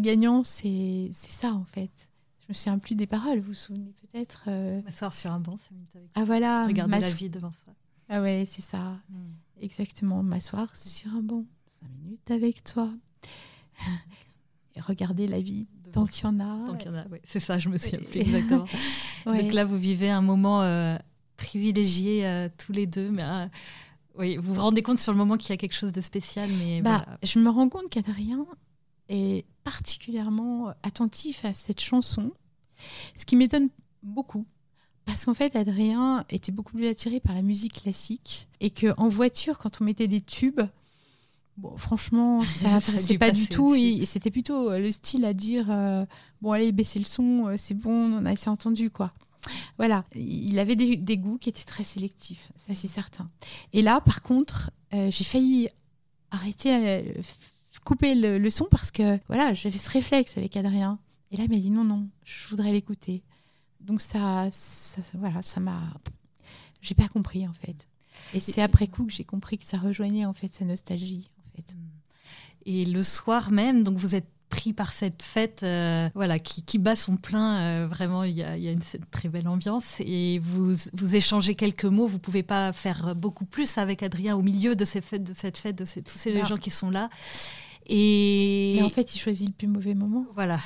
[0.00, 2.11] gagnants, c'est ça, en fait.
[2.52, 4.82] Je me souviens plus des paroles, vous vous souvenez peut-être euh...
[4.82, 6.66] M'asseoir sur un banc, 5 minutes avec Ah voilà.
[6.66, 7.72] Regarder la vie devant soi.
[8.10, 8.98] Ah ouais, c'est ça.
[9.08, 9.30] Hmm.
[9.62, 10.22] Exactement.
[10.22, 12.90] M'asseoir sur un banc, 5 minutes avec toi.
[14.76, 16.66] Et regarder la vie tant qu'il y en a.
[16.66, 17.20] Tant qu'il y en a, oui.
[17.24, 18.66] C'est ça, je me souviens plus exactement.
[19.24, 20.98] Donc là, vous vivez un moment euh,
[21.38, 23.46] privilégié euh, tous les deux, mais euh,
[24.18, 26.50] oui, vous vous rendez compte sur le moment qu'il y a quelque chose de spécial,
[26.58, 28.44] mais bah, je me rends compte qu'Adrien
[29.08, 32.32] est particulièrement attentif à cette chanson,
[33.16, 33.68] ce qui m'étonne
[34.02, 34.46] beaucoup.
[35.04, 39.58] Parce qu'en fait, Adrien était beaucoup plus attiré par la musique classique et qu'en voiture,
[39.58, 40.60] quand on mettait des tubes,
[41.56, 43.74] bon, franchement, ça n'intéressait pas du tout.
[43.74, 46.04] Et, c'était plutôt euh, le style à dire euh,
[46.40, 49.12] bon, allez, baissez le son, euh, c'est bon, on a assez entendu, quoi.
[49.76, 53.28] Voilà, il avait des, goûts qui étaient très sélectifs, ça c'est certain.
[53.72, 55.68] Et là, par contre, j'ai failli
[56.30, 57.02] arrêter
[57.84, 61.00] couper le, son parce que voilà, j'avais ce réflexe avec Adrien.
[61.32, 63.22] Et là, il m'a dit non, non, je voudrais l'écouter.
[63.80, 65.80] Donc ça, ça, voilà, ça m'a,
[66.82, 67.88] j'ai pas compris en fait.
[68.34, 71.56] Et c'est après coup que j'ai compris que ça rejoignait en fait sa nostalgie en
[71.56, 71.76] fait.
[72.66, 75.60] Et le soir même, donc vous êtes pris par cette fête,
[76.14, 77.86] voilà, qui, bat son plein.
[77.86, 82.06] vraiment, il y a, une, très belle ambiance et vous vous échangez quelques mots.
[82.06, 85.56] Vous pouvez pas faire beaucoup plus avec Adrien au milieu de, ces fêtes, de cette
[85.56, 87.08] fête, de tous ces gens qui sont là.
[87.86, 90.26] Et Mais en fait, il choisit le plus mauvais moment.
[90.34, 90.58] Voilà.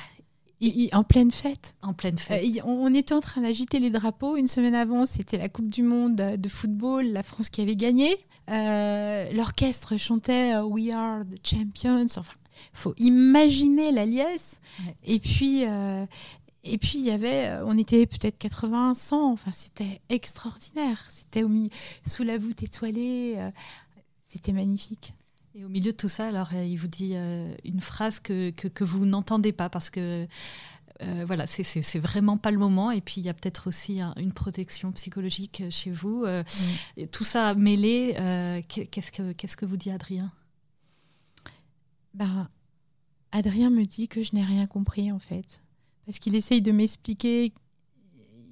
[0.91, 1.75] En pleine fête.
[1.81, 2.43] En pleine fête.
[2.43, 4.37] Euh, on était en train d'agiter les drapeaux.
[4.37, 8.17] Une semaine avant, c'était la Coupe du Monde de football, la France qui avait gagné.
[8.49, 12.07] Euh, l'orchestre chantait euh, We are the champions.
[12.17, 12.33] Enfin,
[12.73, 14.59] faut imaginer la liesse.
[15.03, 15.63] Et puis,
[16.63, 19.31] et puis il y avait, on était peut-être 80, 100.
[19.31, 21.05] Enfin, c'était extraordinaire.
[21.09, 21.43] C'était
[22.05, 23.37] sous la voûte étoilée.
[24.21, 25.13] c'était magnifique.
[25.57, 28.51] Et au milieu de tout ça, alors, euh, il vous dit euh, une phrase que,
[28.51, 30.27] que, vous n'entendez pas parce que
[31.01, 32.91] euh, voilà, c'est vraiment pas le moment.
[32.91, 36.27] Et puis, il y a peut-être aussi une protection psychologique chez vous.
[36.27, 37.07] Mm.
[37.11, 38.13] Tout ça mêlé,
[38.67, 40.31] qu'est-ce que qu'est-ce que vous dit Adrien?
[42.13, 42.49] Bah,
[43.31, 45.61] Adrien me dit que je n'ai rien compris, en fait.
[46.05, 47.51] Parce qu'il essaye de m'expliquer.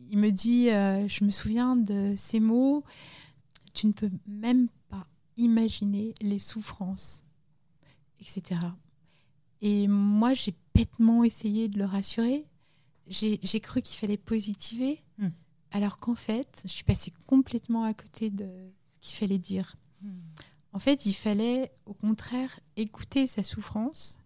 [0.10, 2.84] Il me dit, je me souviens de ces mots,
[3.76, 4.70] tu ne peux même
[5.38, 7.26] imaginer les souffrances,
[8.20, 8.62] etc.
[9.62, 12.46] Et moi, j'ai bêtement essayé de le rassurer.
[13.08, 15.30] J'ai cru qu'il fallait positiver, hmm.
[15.72, 18.48] alors qu'en fait, je suis passée complètement à côté de
[18.88, 19.76] ce qu'il fallait dire.
[20.02, 20.20] Hmm.
[20.74, 24.20] En fait, il fallait au contraire écouter sa souffrance,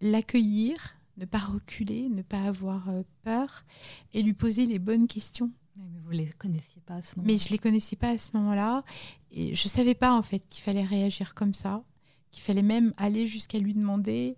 [0.00, 3.64] l'accueillir, ne pas reculer, ne pas avoir euh, peur
[4.12, 5.50] et lui poser les bonnes questions.
[5.78, 7.26] Mais vous les connaissiez pas à ce moment.
[7.26, 8.84] Mais je les connaissais pas à ce moment-là,
[9.30, 11.82] et je savais pas en fait qu'il fallait réagir comme ça,
[12.30, 14.36] qu'il fallait même aller jusqu'à lui demander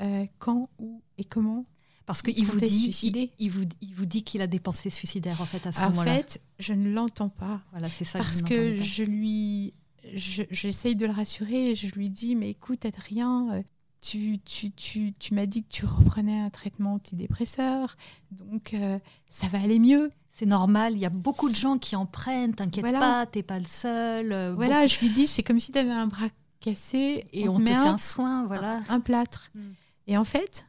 [0.00, 1.66] euh, quand, où et comment.
[2.06, 5.44] Parce qu'il vous dit, il, vous, il vous dit qu'il a des pensées suicidaires en
[5.44, 6.12] fait à ce moment-là.
[6.12, 7.62] En fait, je ne l'entends pas.
[7.70, 8.18] Voilà, c'est ça.
[8.18, 9.74] Parce que, je lui,
[10.14, 13.62] j'essaye de le rassurer et je lui dis, mais écoute, Adrien, euh,
[14.00, 17.96] tu, tu, tu, tu m'as dit que tu reprenais un traitement antidépresseur,
[18.30, 20.10] donc euh, ça va aller mieux.
[20.30, 22.98] C'est normal, il y a beaucoup de gens qui en prennent, t'inquiète voilà.
[22.98, 24.32] pas, t'es pas le seul.
[24.32, 26.28] Euh, voilà, je lui dis, c'est comme si tu avais un bras
[26.60, 28.82] cassé et on, te, fait un, soin, voilà.
[28.88, 29.50] Un, plâtre.
[29.54, 29.60] Mm.
[30.06, 30.66] Et en fait,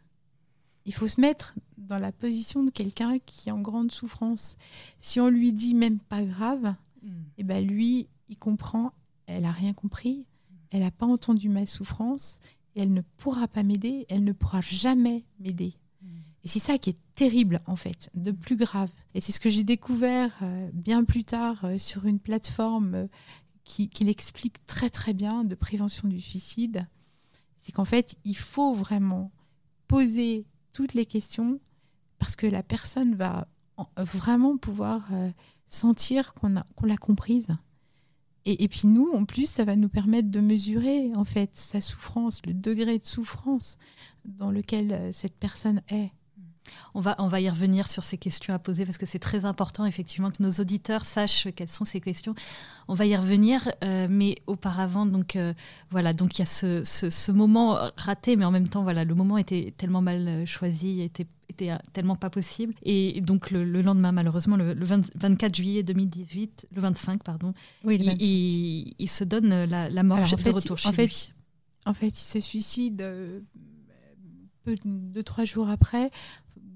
[0.86, 4.58] il faut se mettre dans la position de quelqu'un qui est en grande souffrance.
[5.00, 7.08] Si on lui dit même pas grave, mm.
[7.08, 8.94] et eh ben lui, il comprend,
[9.28, 10.26] elle a rien compris,
[10.72, 12.40] elle n'a pas entendu ma souffrance
[12.76, 15.76] et elle ne pourra pas m'aider, elle ne pourra jamais m'aider.
[16.44, 18.92] Et c'est ça qui est terrible, en fait, de plus grave.
[19.14, 23.08] Et c'est ce que j'ai découvert euh, bien plus tard euh, sur une plateforme euh,
[23.64, 26.88] qui, l'explique très très bien de prévention du suicide.
[27.58, 29.32] C'est qu'en fait, il faut vraiment
[29.88, 31.60] poser toutes les questions
[32.18, 33.48] parce que la personne va
[33.98, 35.10] vraiment pouvoir
[35.68, 37.50] sentir qu'on l'a comprise.
[38.46, 42.42] Et, puis nous, en plus, ça va nous permettre de mesurer en fait sa souffrance,
[42.46, 43.78] le degré de souffrance
[44.26, 46.12] dans lequel cette personne est.
[46.94, 49.46] On va, on va y revenir sur ces questions à poser parce que c'est très
[49.46, 52.36] important effectivement que nos auditeurs sachent quelles sont ces questions.
[52.88, 55.54] On va y revenir, euh, mais auparavant, donc euh,
[55.90, 59.38] voilà, donc il y a ce, moment raté, mais en même temps, voilà, le moment
[59.38, 62.74] était tellement mal choisi, était, était tellement pas possible.
[62.84, 67.54] Et donc le, lendemain, malheureusement, le, 24 juillet 2018, le 25, pardon,
[67.86, 71.34] il, se donne la, mort chef de retour chez en fait,
[71.86, 73.02] En fait, il se suicide.
[73.02, 73.40] Euh,
[74.64, 76.12] peu, deux, trois jours après,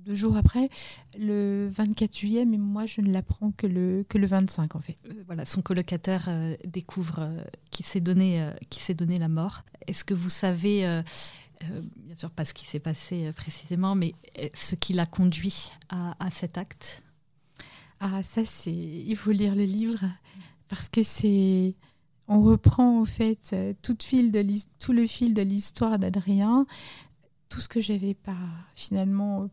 [0.06, 0.70] deux jours après,
[1.18, 4.98] le 24 juillet, mais moi je ne l'apprends que le, que le 25 en fait.
[5.08, 9.62] Euh, voilà, son colocataire euh, découvre euh, qu'il s'est donné, qui s'est donné la mort.
[9.88, 10.82] Est-ce que vous savez,
[11.62, 14.14] bien sûr pas ce qui s'est passé précisément, mais
[14.54, 17.04] ce qui l'a conduit à, à, cet acte?
[18.00, 20.06] Ah ça c'est, il faut lire le livre
[20.68, 21.76] parce que c'est,
[22.28, 24.46] on reprend en fait tout, fil de
[24.80, 26.66] tout le fil de l'histoire d'Adrien,
[27.50, 28.38] tout ce que j'avais pas
[28.76, 29.50] finalement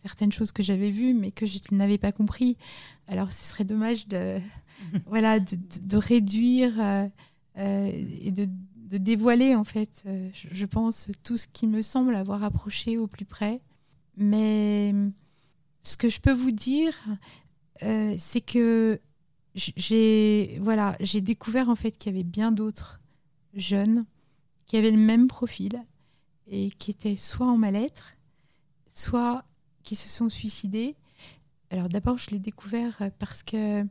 [0.00, 2.56] certaines choses que j'avais vues, mais que je n'avais pas compris.
[3.06, 4.40] Alors, ce serait dommage de,
[5.06, 7.08] voilà, de, réduire euh,
[7.58, 8.48] euh, et de,
[8.98, 13.24] dévoiler, en fait, euh, je, pense, tout ce qui me semble avoir approché au plus
[13.24, 13.60] près.
[14.16, 14.94] Mais
[15.80, 16.98] ce que je peux vous dire,
[18.18, 19.00] c'est que
[19.54, 23.00] j'ai voilà, j'ai découvert en fait qu'il y avait bien d'autres
[23.54, 24.04] jeunes
[24.66, 25.82] qui avaient le même profil
[26.48, 28.16] et qui étaient soit en mal-être,
[28.86, 29.44] soit
[29.82, 30.96] qui se sont suicidés.
[31.70, 33.84] Alors d'abord, je l'ai découvert parce que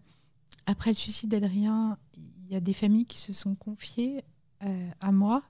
[0.65, 4.23] après le suicide d'Adrien, il y a des familles qui se sont confiées
[4.63, 5.43] euh, à moi.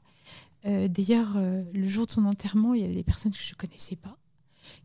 [0.65, 3.53] Euh, d'ailleurs, euh, le jour de son enterrement, il y avait des personnes que je
[3.53, 4.17] ne connaissais pas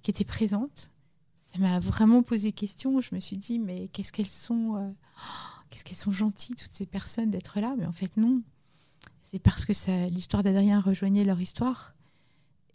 [0.02, 0.90] qui étaient présentes.
[1.36, 3.00] Ça m'a vraiment posé question.
[3.00, 4.94] Je me suis dit, mais qu'est-ce qu'elles sont,
[5.68, 7.74] qu'est-ce qu'elles sont gentilles toutes ces personnes d'être là.
[7.76, 8.42] Mais en fait, non.
[9.20, 11.94] C'est parce que l'histoire d'Adrien rejoignait leur histoire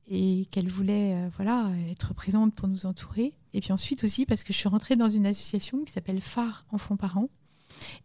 [0.09, 3.33] et qu'elle voulait euh, voilà être présente pour nous entourer.
[3.53, 6.65] Et puis ensuite aussi parce que je suis rentrée dans une association qui s'appelle Phare
[6.71, 7.29] Enfants Parents.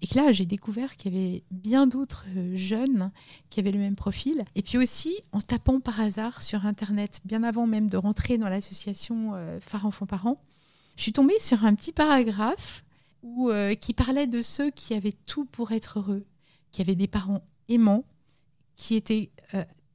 [0.03, 3.11] Et que là, j'ai découvert qu'il y avait bien d'autres euh, jeunes
[3.49, 4.45] qui avaient le même profil.
[4.55, 8.51] Et puis aussi, en tapant par hasard sur Internet, bien avant même de rentrer dans
[8.51, 10.39] l'association euh, Phare Enfants Parents,
[10.97, 12.85] je suis tombée sur un petit paragraphe
[13.23, 13.51] où,
[13.81, 16.27] qui parlait de ceux qui avaient tout pour être heureux,
[16.71, 18.05] qui avaient des parents aimants,
[18.77, 19.31] qui étaient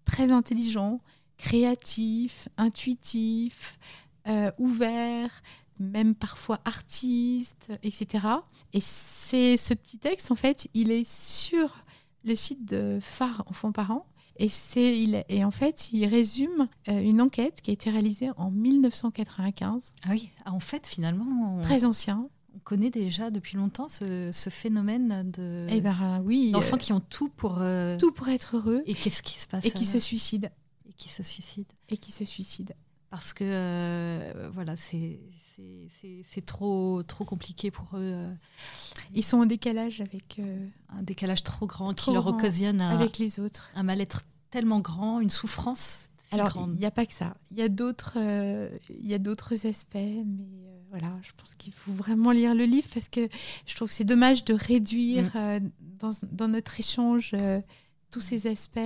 [0.03, 0.99] très intelligents,
[1.39, 3.79] créatif, intuitif,
[4.27, 5.41] euh, ouvert,
[5.79, 8.27] même parfois artiste, etc.
[8.73, 11.83] Et c'est ce petit texte, en fait, il est sur
[12.25, 14.05] le site de Phare Enfants Parents.
[14.35, 18.29] Et, c'est, il, et en fait, il résume euh, une enquête qui a été réalisée
[18.37, 19.95] en 1995.
[20.03, 21.59] Ah oui, ah, en fait, finalement.
[21.61, 22.29] Très ancien.
[22.55, 27.29] On connaît déjà depuis longtemps ce, phénomène de eh ben, oui, d'enfants qui ont tout
[27.29, 30.49] pour euh, tout pour être heureux et qu'est-ce qui se passe et qui se suicident
[30.99, 31.73] qui se suicident.
[31.87, 32.75] Et qui se suicident.
[33.09, 35.19] Parce que euh, voilà, c'est
[36.45, 38.13] trop, trop compliqué pour eux.
[38.13, 38.33] Euh.
[39.15, 40.37] Ils sont en décalage avec.
[40.37, 43.71] Euh, un décalage trop grand qui leur occasionne un, avec les autres.
[43.73, 44.21] un mal-être
[44.51, 46.09] tellement grand, une souffrance.
[46.31, 47.33] Alors, il n'y a pas que ça.
[47.49, 48.17] Il y a d'autres
[49.65, 53.27] aspects, mais voilà, je pense qu'il faut vraiment lire le livre parce que
[53.65, 55.71] je trouve que c'est dommage de réduire mm.
[55.99, 57.35] dans, dans, notre échange
[58.11, 58.77] tous ces aspects.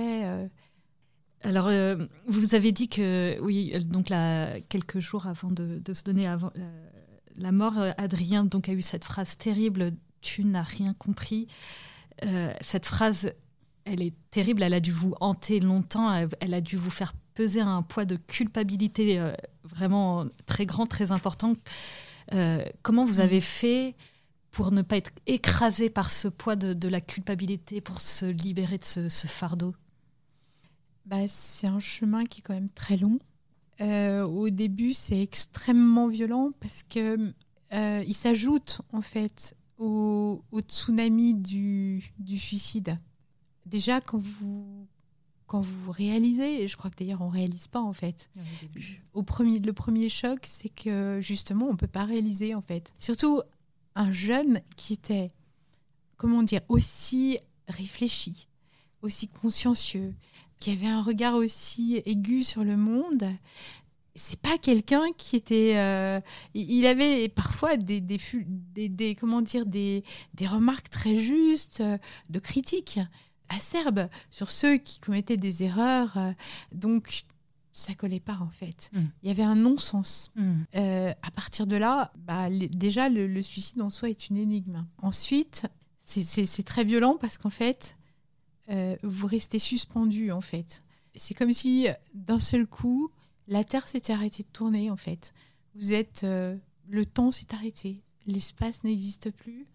[1.44, 6.26] Alors, euh, vous avez dit que, oui, donc là, quelques jours avant de, se donner
[6.26, 6.50] avant,
[7.36, 9.92] la mort, euh, Adrien donc, a eu cette phrase terrible
[10.22, 11.46] Tu n'as rien compris.
[12.24, 13.34] Euh, cette phrase,
[13.84, 17.60] elle est terrible, elle a dû vous hanter longtemps, elle, a dû vous faire peser
[17.60, 19.20] un poids de culpabilité
[19.64, 21.52] vraiment très grand, très important.
[22.80, 23.96] comment vous avez fait
[24.50, 29.08] pour ne pas être écrasé par ce poids de, la culpabilité, pour se libérer de
[29.08, 29.74] ce fardeau?
[31.06, 33.18] Bah, C'est un chemin qui est quand même très long.
[33.80, 37.32] Euh, au début, c'est extrêmement violent parce que
[37.72, 42.98] euh, il s'ajoute en fait au, tsunami du, du, suicide.
[43.66, 44.86] Déjà, quand vous
[45.46, 48.30] quand vous réalisez, et je crois que d'ailleurs on réalise pas en fait.
[49.12, 52.94] Au premier, le premier choc, c'est que justement on peut pas réaliser en fait.
[52.98, 53.42] Surtout
[53.94, 55.28] un jeune qui était,
[56.16, 57.38] comment dire, aussi
[57.68, 58.48] réfléchi,
[59.02, 60.14] aussi consciencieux,
[60.64, 63.26] qui avait un regard aussi aigu sur le monde,
[64.14, 65.76] c'est pas quelqu'un qui était.
[65.76, 66.22] Euh,
[66.54, 68.18] il avait parfois des, des,
[68.88, 71.82] des, comment dire des, des, remarques très justes,
[72.30, 72.98] de critiques
[73.50, 76.16] acerbes sur ceux qui commettaient des erreurs.
[76.72, 77.26] donc
[77.74, 78.88] ça collait pas en fait.
[78.94, 79.00] Mm.
[79.22, 80.30] Il y avait un non-sens.
[80.34, 80.62] Mm.
[80.76, 84.86] Euh, à partir de là, bah, déjà le, le, suicide en soi est une énigme.
[85.02, 85.66] Ensuite,
[85.98, 87.98] c'est très violent parce qu'en fait,
[88.70, 90.82] euh, vous restez suspendu en fait.
[91.14, 93.10] C'est comme si d'un seul coup,
[93.46, 95.34] la Terre s'était arrêtée de tourner en fait.
[95.74, 96.56] Vous êtes, euh,
[96.88, 99.66] le temps s'est arrêté, l'espace n'existe plus.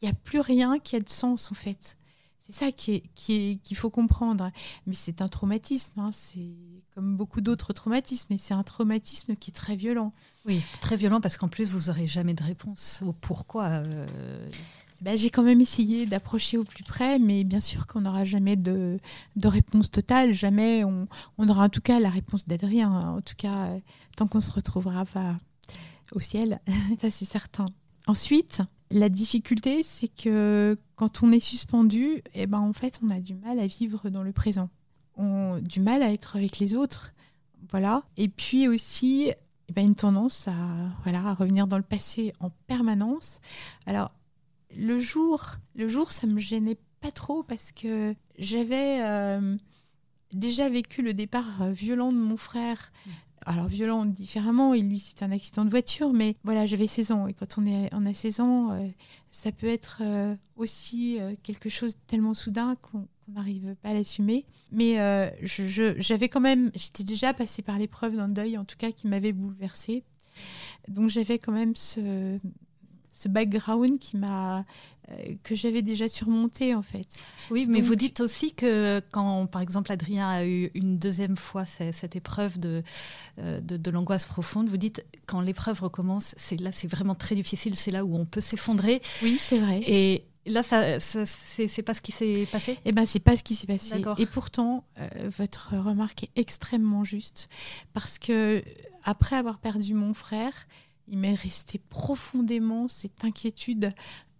[0.00, 1.96] Il n'y a plus rien qui a de sens en fait.
[2.38, 4.52] C'est ça qu'il qui qu'il faut comprendre.
[4.86, 6.10] Mais c'est un traumatisme, hein.
[6.12, 6.54] c'est
[6.94, 10.12] comme beaucoup d'autres traumatismes, mais c'est un traumatisme qui est très violent.
[10.44, 13.64] Oui, très violent parce qu'en plus, vous n'aurez jamais de réponse au pourquoi.
[13.64, 14.48] Euh,
[15.00, 18.56] bah, j'ai quand même essayé d'approcher au plus près, mais bien sûr qu'on n'aura jamais
[18.56, 18.98] de,
[19.36, 20.32] de, réponse totale.
[20.32, 21.06] Jamais on,
[21.38, 22.90] on, aura en tout cas la réponse d'Adrien.
[22.90, 23.78] En tout cas, euh,
[24.16, 25.36] tant qu'on se retrouvera pas
[26.12, 26.60] au ciel,
[26.98, 27.66] ça c'est certain.
[28.06, 33.20] Ensuite, la difficulté, c'est que quand on est suspendu, eh ben, en fait, on a
[33.20, 34.70] du mal à vivre dans le présent.
[35.16, 37.12] On du mal à être avec les autres.
[37.70, 38.04] Voilà.
[38.16, 39.32] Et puis aussi,
[39.68, 40.54] eh ben, une tendance à,
[41.02, 43.40] voilà, à revenir dans le passé en permanence.
[43.86, 44.12] Alors,
[44.76, 49.56] le jour, le jour, ça me gênait pas trop parce que j'avais euh,
[50.32, 52.92] déjà vécu le départ euh, violent de mon frère.
[53.06, 53.10] Mm.
[53.48, 57.28] Alors violent différemment, et lui c'est un accident de voiture, mais voilà, j'avais 16 ans
[57.28, 58.88] et quand on, est, on a 16 ans, euh,
[59.30, 60.02] ça peut être
[60.56, 64.46] aussi quelque chose de tellement soudain qu'on n'arrive pas à l'assumer.
[64.72, 64.96] Mais
[65.42, 69.32] j'avais quand même, j'étais déjà passée par l'épreuve d'un deuil, en tout cas qui m'avait
[69.32, 70.02] bouleversée.
[70.88, 72.40] Donc j'avais quand même ce,
[73.16, 74.64] ce background qui m'a
[75.10, 77.18] euh, que j'avais déjà surmonté en fait.
[77.50, 81.64] Oui, mais vous dites aussi que quand par exemple Adrien a eu une deuxième fois
[81.64, 82.82] cette épreuve de,
[83.38, 87.74] euh, de, l'angoisse profonde, vous dites quand l'épreuve recommence, c'est là c'est vraiment très difficile,
[87.74, 89.00] c'est là où on peut s'effondrer.
[89.22, 89.80] Oui, c'est vrai.
[89.86, 92.78] Et là, ça, c'est pas ce qui s'est passé?
[92.84, 94.02] Eh ben, c'est pas ce qui s'est passé.
[94.18, 97.48] Et pourtant, euh, votre remarque est extrêmement juste
[97.94, 98.62] parce que
[99.04, 100.66] après avoir perdu mon frère,
[101.08, 103.90] il m'est resté profondément cette inquiétude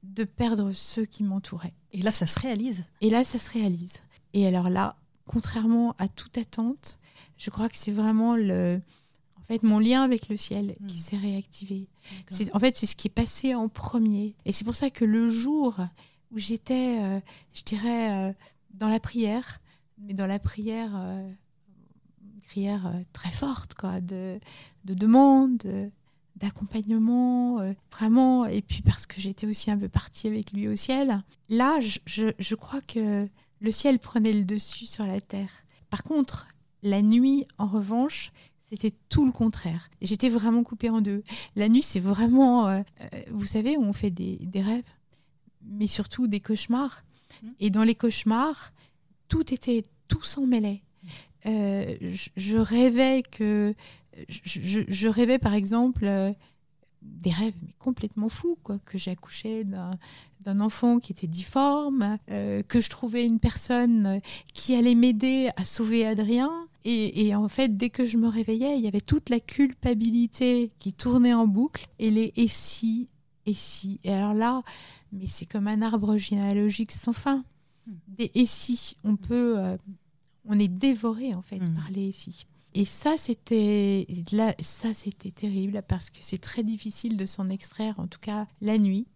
[0.02, 1.74] de perdre ceux qui m'entouraient.
[1.92, 2.84] Et là, ça se réalise.
[3.00, 4.02] Et là, ça se réalise.
[4.34, 4.96] Et alors là,
[5.26, 6.98] contrairement à toute attente,
[7.38, 8.80] je crois que c'est vraiment le,
[9.38, 10.98] en fait, mon lien avec le ciel qui Hmm.
[10.98, 11.88] s'est réactivé.
[12.28, 14.34] C'est- En fait, c'est ce qui est passé en premier.
[14.44, 15.76] Et c'est pour ça que le jour
[16.32, 17.20] où j'étais, euh,
[17.54, 18.32] je dirais, euh,
[18.74, 19.60] dans la prière,
[19.98, 21.30] mais dans la prière, euh,
[22.48, 24.38] prière euh, très forte, quoi, de,
[24.84, 25.90] de demande, de-
[26.36, 28.46] d'accompagnement, euh, vraiment.
[28.46, 31.22] Et puis parce que j'étais aussi un peu partie avec lui au ciel.
[31.48, 33.28] Là, je, je- je crois que
[33.60, 35.50] le ciel prenait le dessus sur la terre.
[35.90, 36.48] Par contre,
[36.82, 39.88] la nuit, en revanche, c'était tout le contraire.
[40.02, 41.22] J'étais vraiment coupée en deux.
[41.54, 44.90] La nuit, c'est vraiment, euh, euh, vous savez, on fait des, des rêves,
[45.64, 47.04] mais surtout des cauchemars.
[47.42, 47.54] Mhm.
[47.60, 48.72] Et dans les cauchemars,
[49.28, 50.82] tout était, tout s'en mêlait.
[51.46, 53.74] Euh, je, je rêvais que,
[54.28, 56.32] je, je- je rêvais par exemple euh,
[57.02, 62.80] des rêves mais complètement fous, quoi, que j'accouchais d'un enfant qui était difforme, euh, que
[62.80, 64.18] je trouvais une personne euh,
[64.54, 66.50] qui allait m'aider à sauver Adrien.
[66.84, 70.70] Et, et en fait, dès que je me réveillais, il y avait toute la culpabilité
[70.78, 73.08] qui tournait en boucle et les et si,
[73.44, 73.98] et si?
[74.04, 74.62] Et alors là,
[75.12, 77.44] mais c'est comme un arbre généalogique sans fin.
[77.86, 77.92] Hmm.
[78.08, 78.96] Des et si.
[79.04, 79.58] On peut.
[79.58, 79.76] euh,
[80.48, 81.74] on est dévoré en fait Hmm.
[81.74, 82.46] par les et si.
[82.78, 87.98] Et ça, c'était là, ça, c'était terrible parce que c'est très difficile de s'en extraire,
[87.98, 89.06] en tout cas la nuit,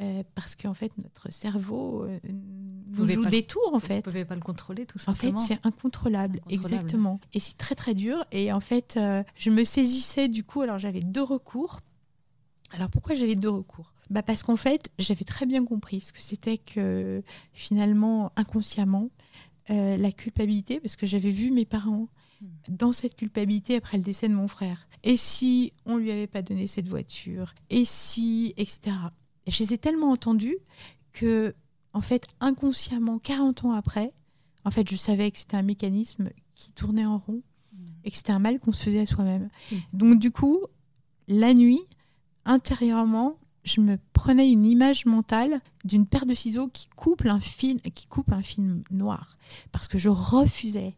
[0.00, 3.96] euh, parce qu'en fait notre cerveau euh, nous pouvez joue des tours en Vous fait.
[3.96, 5.38] ne pouvez pas le contrôler, tout En fait, simplement.
[5.38, 7.20] c'est incontrôlable, exactement.
[7.34, 8.24] Et c'est très très dur.
[8.32, 10.62] Et en fait, euh, je me saisissais du coup.
[10.62, 11.80] Alors j'avais deux recours.
[12.70, 13.92] Alors pourquoi j'avais deux recours?
[14.08, 17.22] Bah Parce qu'en fait, j'avais très bien compris ce que c'était que
[17.52, 19.10] finalement, inconsciemment,
[19.70, 22.08] euh, la culpabilité, parce que j'avais vu mes parents.
[22.68, 24.88] Dans cette culpabilité après le décès de mon frère.
[25.02, 27.54] Et si on lui avait pas donné cette voiture?
[27.70, 28.96] Et si, etc.
[29.46, 30.58] Et je les ai tellement entendus
[31.12, 31.54] que,
[31.92, 34.12] en fait, inconsciemment, 40 ans après,
[34.64, 37.86] en fait, je savais que c'était un mécanisme qui tournait en rond Mm.
[38.04, 39.48] et que c'était un mal qu'on se faisait à soi-même.
[39.92, 40.58] Donc, du coup,
[41.26, 41.80] la nuit,
[42.44, 47.78] intérieurement, je me prenais une image mentale d'une paire de ciseaux qui coupe un film,
[47.80, 49.36] qui coupe un film noir,
[49.72, 50.94] parce que je refusais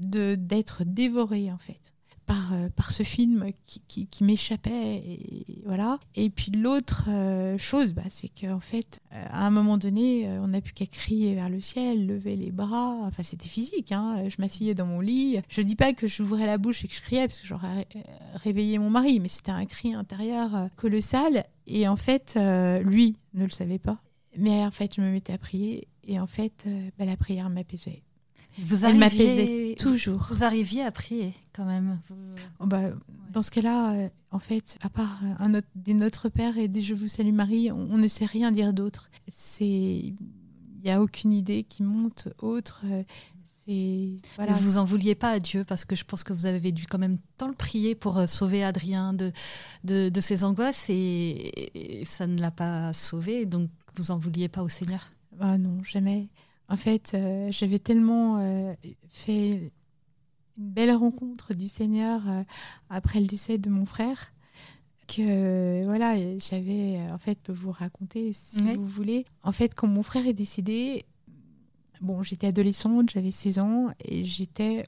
[0.00, 1.92] de d'être dévorée en fait
[2.26, 5.98] par, euh, par ce film qui, qui- m'échappait et voilà.
[6.14, 10.48] Et puis l'autre euh, chose bah, c'est qu'en fait euh, à un moment donné on
[10.48, 12.96] n'a plus qu'à crier vers le ciel lever les bras.
[13.02, 14.24] Enfin c'était physique hein.
[14.28, 15.38] je m'asseyais dans mon lit.
[15.50, 17.86] Je dis pas que j'ouvrais la bouche et que je criais parce que j'aurais ré-
[18.36, 21.44] réveillé mon mari mais c'était un cri intérieur colossal.
[21.66, 22.38] Et en fait
[22.82, 23.98] lui ne le savait pas.
[24.38, 25.88] Mais en fait je me mettais à prier.
[26.04, 26.66] Et en fait
[26.98, 28.02] bah, la prière m'apaisait
[28.58, 31.98] Vous elle arriviez, m'apaisait toujours vous arriviez à prier quand même.
[32.08, 32.14] Vous-
[32.60, 32.90] Oh, bah,
[33.32, 36.68] Dans ce cas-là, euh, en fait, à part euh, un autre, des Notre Père et
[36.68, 39.10] des Je vous salue Marie, on, on ne sait rien dire d'autre.
[39.28, 40.16] C'est, il
[40.84, 42.82] n'y a aucune idée qui monte autre.
[42.84, 43.02] euh,
[43.44, 44.52] c'est voilà.
[44.52, 46.98] Vous en vouliez pas à Dieu parce que je pense que vous avez dû quand
[46.98, 49.32] même tant le prier pour euh, sauver Adrien de,
[49.84, 54.48] de, de ses angoisses et, et ça ne l'a pas sauvé, donc vous en vouliez
[54.48, 55.10] pas au Seigneur?
[55.40, 56.28] Ah non, jamais.
[56.68, 58.74] En fait, euh, j'avais tellement euh,
[59.08, 59.72] fait
[60.56, 62.42] une belle rencontre du Seigneur euh,
[62.88, 64.32] après le décès de mon frère
[65.06, 68.74] que voilà, j'avais en fait peux vous raconter si Oui.
[68.74, 69.26] vous voulez.
[69.42, 71.04] En fait, quand mon frère est décédé,
[72.00, 74.84] bon, j'étais adolescente, j'avais 16 ans et j'étais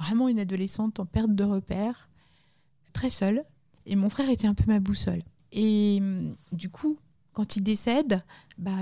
[0.00, 2.08] vraiment une adolescente en perte de repères,
[2.92, 3.44] très seule
[3.86, 5.22] et mon frère était un peu ma boussole.
[5.52, 6.98] Et hum, du coup,
[7.32, 8.20] quand il décède,
[8.58, 8.72] bah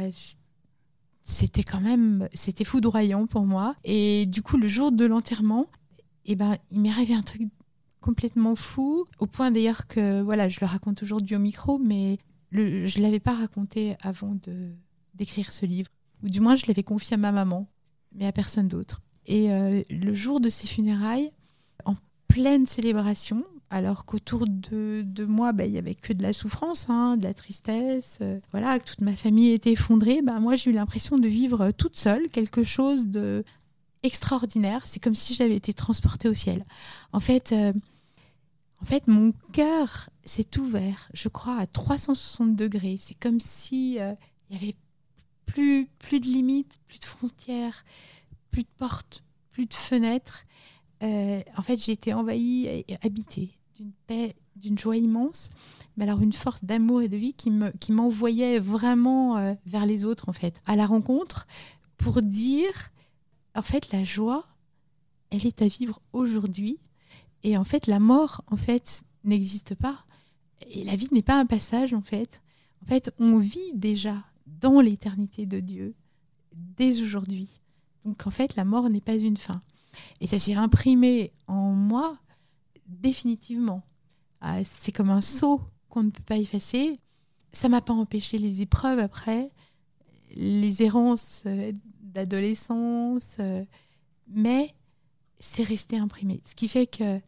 [1.25, 3.75] c'était quand même c'était foudroyant pour moi.
[3.83, 5.67] Et du coup le jour de l'enterrement
[6.27, 7.49] eh ben il m'est arrivé un truc
[8.01, 12.19] complètement fou au point d'ailleurs que voilà je le raconte aujourd'hui au micro mais
[12.53, 14.71] je l'avais pas raconté avant de
[15.15, 15.91] d'écrire ce livre.
[16.23, 17.67] Ou du moins je l'avais confié à ma maman
[18.13, 19.01] mais à personne d'autre.
[19.27, 21.33] Et euh, le jour de ses funérailles
[21.87, 21.95] en
[22.29, 26.89] pleine célébration alors qu'autour de, de moi, bah, il y avait que de la souffrance,
[26.89, 30.23] hein, de la tristesse, euh, voilà, que toute ma famille était effondrée.
[30.23, 33.45] Bah, moi, j'ai eu l'impression de vivre euh, toute seule quelque chose de
[34.03, 34.87] extraordinaire.
[34.87, 36.65] C'est comme si j'avais été transportée au ciel.
[37.13, 37.73] En fait, euh,
[38.83, 42.97] en fait, mon cœur s'est ouvert, je crois, à 360 degrés.
[42.99, 44.17] C'est comme si il
[44.51, 44.77] y avait
[45.47, 47.85] plus, plus de limites, plus de frontières,
[48.51, 50.45] plus de portes, plus de fenêtres.
[51.05, 55.51] Euh, en fait, j'ai été envahie et habitée d'une paix, d'une joie immense,
[55.97, 59.85] mais alors une force d'amour et de vie qui me qui m'envoyait vraiment euh, vers
[59.85, 61.47] les autres en fait, à la rencontre
[61.97, 62.93] pour dire
[63.55, 64.47] en fait la joie,
[65.31, 66.79] elle est à vivre aujourd'hui
[67.43, 70.05] et en fait la mort en fait n'existe pas
[70.71, 72.43] et la vie n'est pas un passage en fait.
[72.83, 75.95] En fait, on vit déjà dans l'éternité de Dieu
[76.53, 77.61] dès aujourd'hui.
[78.05, 79.63] Donc en fait, la mort n'est pas une fin.
[80.21, 82.19] Et ça s'est imprimé en moi
[82.87, 83.83] définitivement.
[84.41, 86.93] Ah, c'est comme un sceau qu'on ne peut pas effacer.
[87.53, 89.51] Ça m'a pas empêché les épreuves après,
[90.35, 93.65] les errances euh, d'adolescence, euh,
[94.27, 94.75] mais
[95.39, 96.41] c'est resté imprimé.
[96.45, 97.21] Ce qui fait que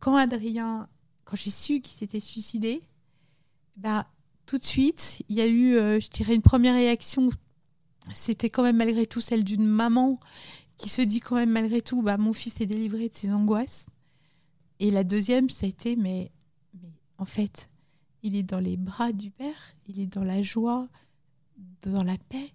[0.00, 0.88] quand Adrien,
[1.24, 2.82] quand j'ai su qu'il s'était suicidé,
[3.76, 4.06] bah,
[4.46, 7.30] tout de suite, il y a eu, euh, je dirais, une première réaction.
[8.12, 10.18] C'était quand même malgré tout celle d'une maman
[10.78, 13.86] qui se dit quand même malgré tout, bah, mon fils est délivré de ses angoisses.
[14.80, 16.30] Et la deuxième, ça a été, mais,
[16.80, 17.68] mais en fait,
[18.22, 20.88] il est dans les bras du Père, il est dans la joie,
[21.82, 22.52] dans la paix,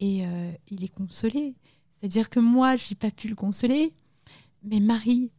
[0.00, 1.54] et euh, il est consolé.
[1.92, 3.92] C'est-à-dire que moi, je n'ai pas pu le consoler,
[4.62, 5.30] mais Marie,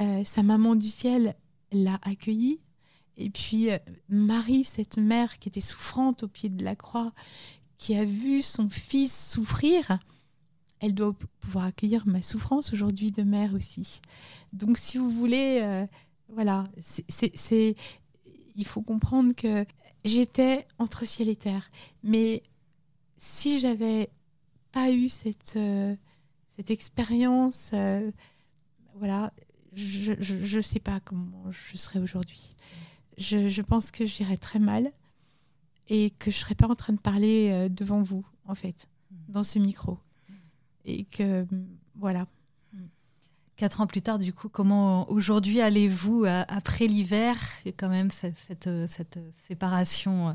[0.00, 1.34] euh, sa maman du ciel,
[1.72, 2.60] l'a accueilli.
[3.16, 7.12] Et puis euh, Marie, cette mère qui était souffrante au pied de la croix,
[7.78, 9.98] qui a vu son fils souffrir,
[10.80, 14.00] elle doit pouvoir accueillir ma souffrance aujourd'hui de mère aussi.
[14.52, 15.86] Donc si vous voulez, euh,
[16.28, 17.76] voilà, c'est,
[18.56, 19.64] il faut comprendre que
[20.04, 21.70] j'étais entre ciel et terre.
[22.02, 22.42] Mais
[23.16, 24.10] si j'avais
[24.72, 25.94] pas eu cette, euh,
[26.48, 28.10] cette expérience, euh,
[28.96, 29.32] voilà,
[29.72, 32.54] je ne sais pas comment je serais aujourd'hui.
[33.18, 34.92] Je, je, pense que j'irais très mal
[35.88, 38.88] et que je serais pas en train de parler devant vous, en fait,
[39.28, 39.98] dans ce micro
[40.86, 41.46] et que
[41.96, 42.26] voilà.
[43.56, 47.36] Quatre ans plus tard, du coup, comment aujourd'hui allez-vous euh, après l'hiver?
[47.78, 48.36] Quand même cette,
[48.86, 50.32] cette, séparation euh,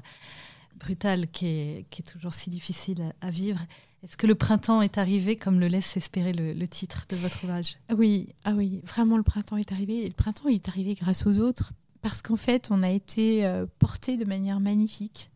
[0.76, 3.60] brutale qui est, qui est, toujours si difficile à, vivre
[4.04, 7.78] Est-ce que le printemps est arrivé comme le laisse espérer le, titre de votre ouvrage?
[7.96, 10.04] Oui, ah oui, vraiment le printemps est arrivé.
[10.04, 13.68] Et le printemps est arrivé grâce aux autres parce qu'en fait, on a été euh,
[13.78, 15.30] porté de manière magnifique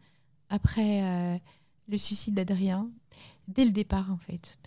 [0.49, 1.39] après
[1.87, 2.87] le suicide d'Adrien
[3.47, 4.59] dès le départ en fait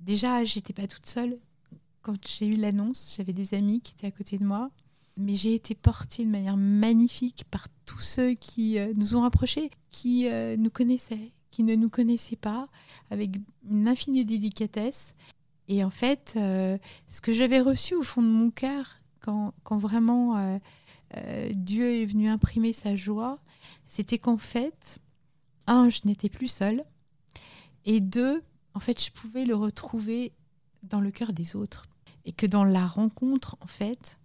[0.00, 1.38] déjà, j'étais pas toute seule.
[2.02, 4.70] Quand j'ai eu l'annonce, j'avais des amis qui étaient à côté de moi.
[5.16, 9.70] Mais j'ai été portée de manière magnifique par tous ceux qui euh, nous ont rapprochés,
[9.90, 12.68] qui euh, nous connaissaient, qui ne nous connaissaient pas,
[13.10, 13.36] avec
[13.68, 15.14] une infinie délicatesse.
[15.68, 19.76] Et en fait, euh, ce que j'avais reçu au fond de mon cœur, quand, quand
[19.76, 20.58] vraiment
[21.52, 23.38] Dieu est venu imprimer sa joie,
[23.84, 24.98] c'était qu'en fait,
[25.66, 26.84] un, je n'étais plus seule,
[27.84, 28.42] et deux,
[28.74, 30.32] en fait, je pouvais le retrouver
[30.82, 31.86] dans le cœur des autres.
[32.24, 34.18] Et que dans la rencontre, en fait,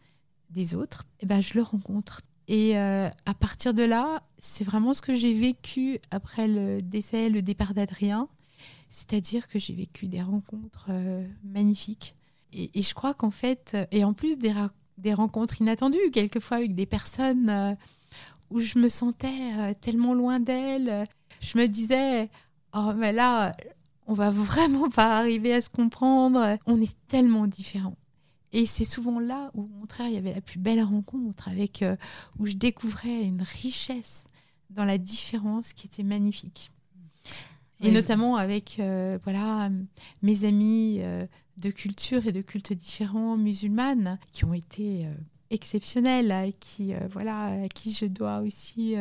[0.49, 2.21] des autres, eh ben, je le rencontre.
[2.47, 7.29] Et euh, à partir de là, c'est vraiment ce que j'ai vécu après le décès,
[7.29, 8.27] le départ d'Adrien.
[8.89, 12.15] C'est-à-dire que j'ai vécu des rencontres euh, magnifiques.
[12.53, 17.49] Et, je crois qu'en fait, et en plus des, rencontres inattendues, quelquefois avec des personnes
[17.49, 17.75] euh,
[18.49, 21.05] où je me sentais tellement loin d'elles,
[21.41, 22.29] je me disais,
[22.73, 23.53] oh mais là,
[24.07, 26.57] on va vraiment pas arriver à se comprendre.
[26.65, 27.97] On est tellement différents.
[28.55, 31.81] Et c'est souvent là où, au contraire, il y avait la plus belle rencontre, avec
[31.81, 31.97] euh,
[32.39, 34.27] où je découvrais une richesse
[34.69, 36.71] dans la différence qui était magnifique.
[37.81, 39.69] Et notamment avec euh, voilà
[40.21, 41.27] mes amis euh,
[41.57, 45.05] de culture et de cultes différents musulmanes qui ont été
[45.49, 48.95] exceptionnels, à qui voilà à qui je dois aussi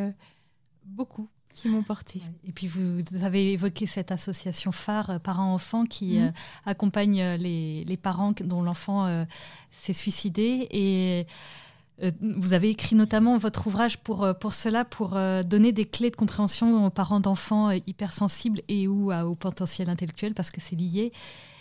[0.84, 2.20] beaucoup qui m'ont porté.
[2.46, 6.26] Et puis vous avez évoqué cette association phare euh, parents-enfants qui mhm.
[6.26, 6.30] euh,
[6.66, 9.24] accompagne euh, les, les, parents dont l'enfant
[9.70, 11.26] s'est suicidé et
[12.20, 16.86] vous avez écrit notamment votre ouvrage pour, pour cela, pour donner des clés de compréhension
[16.86, 21.12] aux parents d'enfants hypersensibles et ou à, au potentiel intellectuel, parce que c'est lié.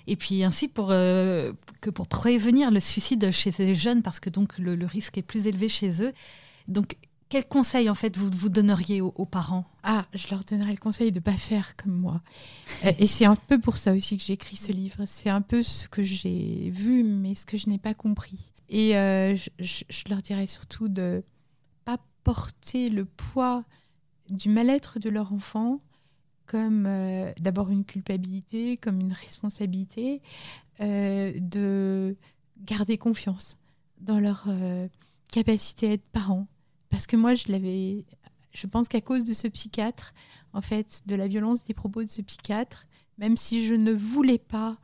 [0.07, 4.57] Et puis ainsi pour, que pour prévenir le suicide chez ces jeunes, parce que donc
[4.57, 6.13] le, le risque est plus élevé chez eux.
[6.67, 6.97] Donc
[7.33, 9.65] quel conseil en fait vous, vous donneriez aux, parents?
[9.81, 12.21] Ah, je leur donnerais le conseil de ne pas faire comme moi.
[12.99, 14.97] Et c'est un peu pour ça aussi que j'ai écrit ce livre.
[15.07, 18.53] C'est un peu ce que j'ai vu, mais ce que je n'ai pas compris.
[18.69, 21.23] Et euh, je, leur dirais surtout de
[21.85, 23.63] pas porter le poids
[24.29, 25.79] du mal-être de leur enfant
[26.45, 30.21] comme euh, d'abord une culpabilité, comme une responsabilité,
[30.81, 32.15] euh, de
[32.59, 33.57] garder confiance
[34.01, 34.47] dans leur
[35.31, 36.45] capacité à être parents,
[36.93, 38.05] parce que moi, je l'avais.
[38.53, 40.13] Je pense qu'à cause de ce psychiatre,
[40.53, 42.85] en fait, de la violence des propos de ce psychiatre,
[43.17, 44.77] même si je ne voulais pas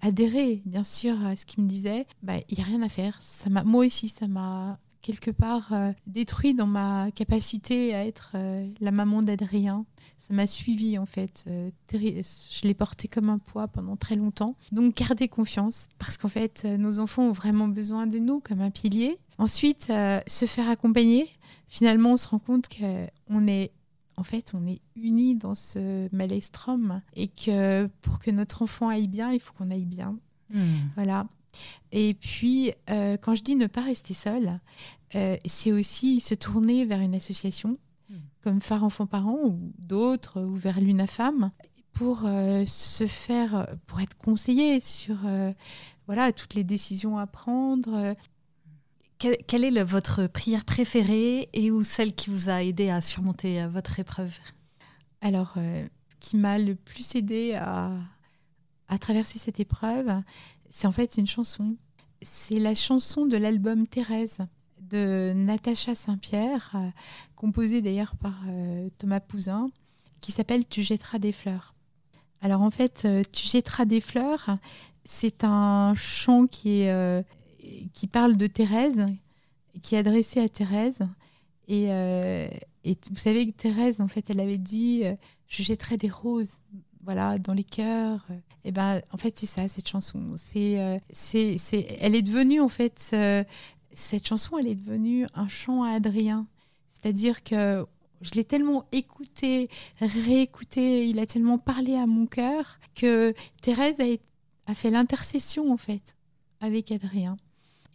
[0.00, 3.20] adhérer, bien sûr, à ce qu'il me disait, bah, il n'y a rien à faire.
[3.20, 8.32] Ça m'a, moi aussi, ça m'a quelque part euh, détruit dans ma capacité à être
[8.36, 9.86] euh, la maman d'Adrien.
[10.18, 11.44] Ça m'a suivi en fait.
[11.48, 14.56] Euh, je l'ai porté comme un poids pendant très longtemps.
[14.72, 18.70] Donc gardez confiance parce qu'en fait nos enfants ont vraiment besoin de nous comme un
[18.70, 19.18] pilier.
[19.38, 21.28] Ensuite, se faire accompagner.
[21.68, 23.72] Finalement, on se rend compte qu'on est
[24.16, 29.08] en fait, on est unis dans ce maelstrom et que pour que notre enfant aille
[29.08, 30.18] bien, il faut qu'on aille bien.
[30.50, 30.88] Hmm.
[30.94, 31.26] Voilà.
[31.92, 34.60] Et puis, euh, quand je dis ne pas rester seul,
[35.14, 37.78] euh, c'est aussi se tourner vers une association
[38.10, 38.14] hmm.
[38.42, 41.50] comme Phare Enfants Parents ou d'autres, ou vers l'UNAFAM,
[41.92, 45.18] pour euh, se faire, pour être conseillé sur
[46.06, 48.14] voilà, toutes les décisions à prendre.
[49.18, 53.98] Quelle est votre prière préférée et ou celle qui vous a aidé à surmonter votre
[53.98, 54.34] épreuve?
[55.20, 55.88] Alors, ce
[56.20, 57.98] qui m'a le plus aidé à,
[59.00, 60.22] traverser cette épreuve,
[60.68, 61.76] c'est en fait une chanson.
[62.22, 64.40] C'est la chanson de l'album Thérèse
[64.90, 66.88] de Natacha Saint-Pierre, euh,
[67.34, 69.70] composée d'ailleurs par euh, Thomas Pouzin,
[70.20, 71.74] qui s'appelle Tu jetteras des fleurs.
[72.40, 74.58] Alors en fait, euh, Tu jetteras des fleurs,
[75.04, 77.24] c'est un chant qui, est,
[77.92, 79.06] qui parle de Thérèse,
[79.82, 81.00] qui est adressé à Thérèse.
[81.68, 81.84] Et,
[82.84, 85.02] et, vous savez que Thérèse, en fait, elle avait dit
[85.48, 86.58] Je jetterai des roses
[87.06, 88.26] voilà, dans les cœurs.
[88.64, 90.32] Et ben, en fait, c'est ça, cette chanson.
[90.34, 93.44] C'est, euh, c'est, c'est, elle est devenue, en fait, euh,
[93.92, 96.46] cette chanson, elle est devenue un chant à Adrien.
[96.88, 97.86] C'est-à-dire que
[98.22, 104.02] je l'ai tellement écouté, réécouté, il a tellement parlé à mon cœur que Thérèse
[104.66, 106.16] a fait l'intercession, en fait,
[106.60, 107.36] avec Adrien.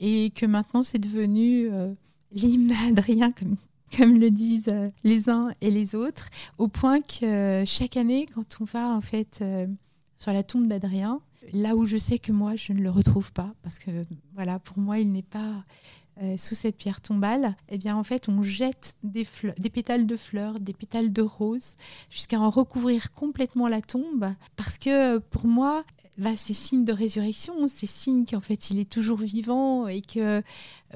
[0.02, 1.93] Et que maintenant, c'est devenu euh,
[2.34, 3.56] l'hymne Adrien, comme
[3.97, 8.26] comme le disent euh, les uns et les autres, au point que euh, chaque année,
[8.34, 9.43] quand on va en fait
[10.16, 11.20] sur la tombe d'Adrien,
[11.52, 13.91] là où je sais que moi je ne le retrouve pas, parce que
[14.34, 15.66] voilà, pour moi il n'est pas
[16.38, 19.26] sous cette pierre tombale, eh bien en fait on jette des
[19.74, 21.76] pétales de fleurs, des pétales de roses,
[22.10, 25.84] jusqu'à en recouvrir complètement la tombe, parce que pour moi
[26.18, 30.20] bah, c'est signe de résurrection, c'est signe qu'en fait il est toujours vivant et que
[30.20, 30.41] euh,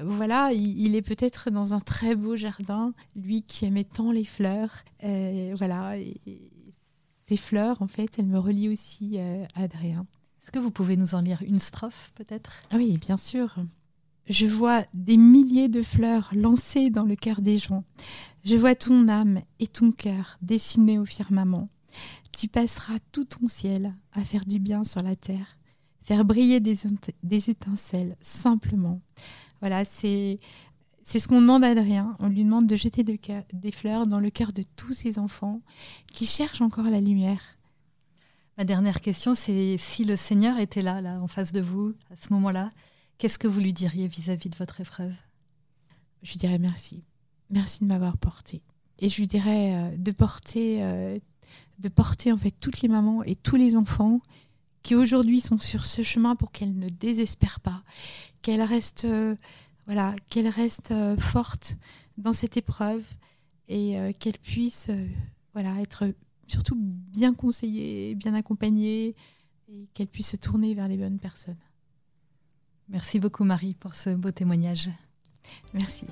[0.02, 4.84] voilà, il, est peut-être dans un très beau jardin, lui qui aimait tant les fleurs.
[5.04, 6.20] Euh, voilà, et,
[7.26, 10.06] ces fleurs, en fait, elles me relient aussi euh, à Adrien.
[10.40, 12.62] Est-ce que vous pouvez nous en lire une strophe peut-être?
[12.72, 13.56] Oui, bien sûr.
[14.28, 17.82] Je vois des milliers de fleurs lancées dans le cœur des gens.
[18.44, 21.68] Je vois ton âme et ton cœur dessinés au firmament.
[22.36, 25.56] Tu passeras tout ton ciel à faire du bien sur la terre,
[26.02, 26.76] faire briller des,
[27.22, 29.00] des étincelles simplement.
[29.60, 30.38] Voilà, c'est
[31.02, 32.14] c'est ce qu'on demande à Adrien.
[32.18, 35.62] On lui demande de jeter des fleurs dans le cœur de tous ses enfants
[36.12, 37.56] qui cherchent encore la lumière.
[38.58, 42.16] Ma dernière question, c'est si le Seigneur était là, là, en face de vous, à
[42.16, 42.70] ce moment-là,
[43.16, 45.14] qu'est-ce que vous lui diriez vis-à-vis de votre épreuve?
[46.22, 47.02] Je lui dirais merci.
[47.48, 48.60] Merci de m'avoir porté.
[48.98, 51.18] Et je lui dirais euh, de porter euh,
[51.78, 54.20] de porter en fait toutes les mamans et tous les enfants
[54.82, 57.82] qui aujourd'hui sont sur ce chemin pour qu'elles ne désespèrent pas,
[58.42, 59.34] qu'elles restent euh,
[59.86, 61.76] voilà, qu'elles restent euh, fortes
[62.18, 63.04] dans cette épreuve
[63.68, 64.90] et euh, qu'elles puissent
[65.54, 66.12] voilà, être
[66.46, 69.16] surtout bien conseillées, bien accompagnées
[69.68, 71.58] et qu'elles puissent se tourner vers les bonnes personnes.
[72.88, 74.88] Merci beaucoup Marie pour ce beau témoignage.
[75.74, 76.06] Merci.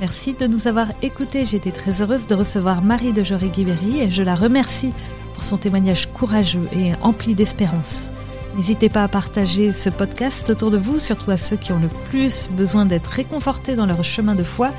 [0.00, 1.44] Merci de nous avoir écoutés.
[1.44, 4.92] J'étais très heureuse de recevoir Marie de Joré-Guibéry et je la remercie
[5.34, 8.10] pour son témoignage courageux et empli d'espérance.
[8.56, 11.88] N'hésitez pas à partager ce podcast autour de vous, surtout à ceux qui ont le
[12.10, 14.70] plus besoin d'être réconfortés dans leur chemin de foi.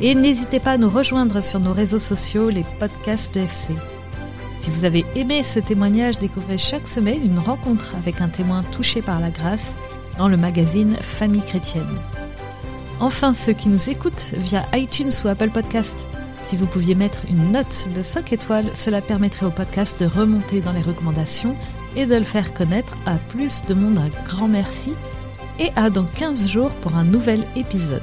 [0.00, 3.74] Et n'hésitez pas à nous rejoindre sur nos réseaux sociaux, les podcasts de FC.
[4.58, 9.02] Si vous avez aimé ce témoignage, découvrez chaque semaine une rencontre avec un témoin touché
[9.02, 9.74] par la grâce
[10.18, 11.84] dans le magazine Famille chrétienne.
[13.00, 15.94] Enfin, ceux qui nous écoutent via iTunes ou Apple Podcast,
[16.48, 20.60] si vous pouviez mettre une note de 5 étoiles, cela permettrait au podcast de remonter
[20.60, 21.56] dans les recommandations
[21.96, 23.98] et de le faire connaître à plus de monde.
[23.98, 24.94] Un grand merci
[25.58, 28.02] et à dans 15 jours pour un nouvel épisode.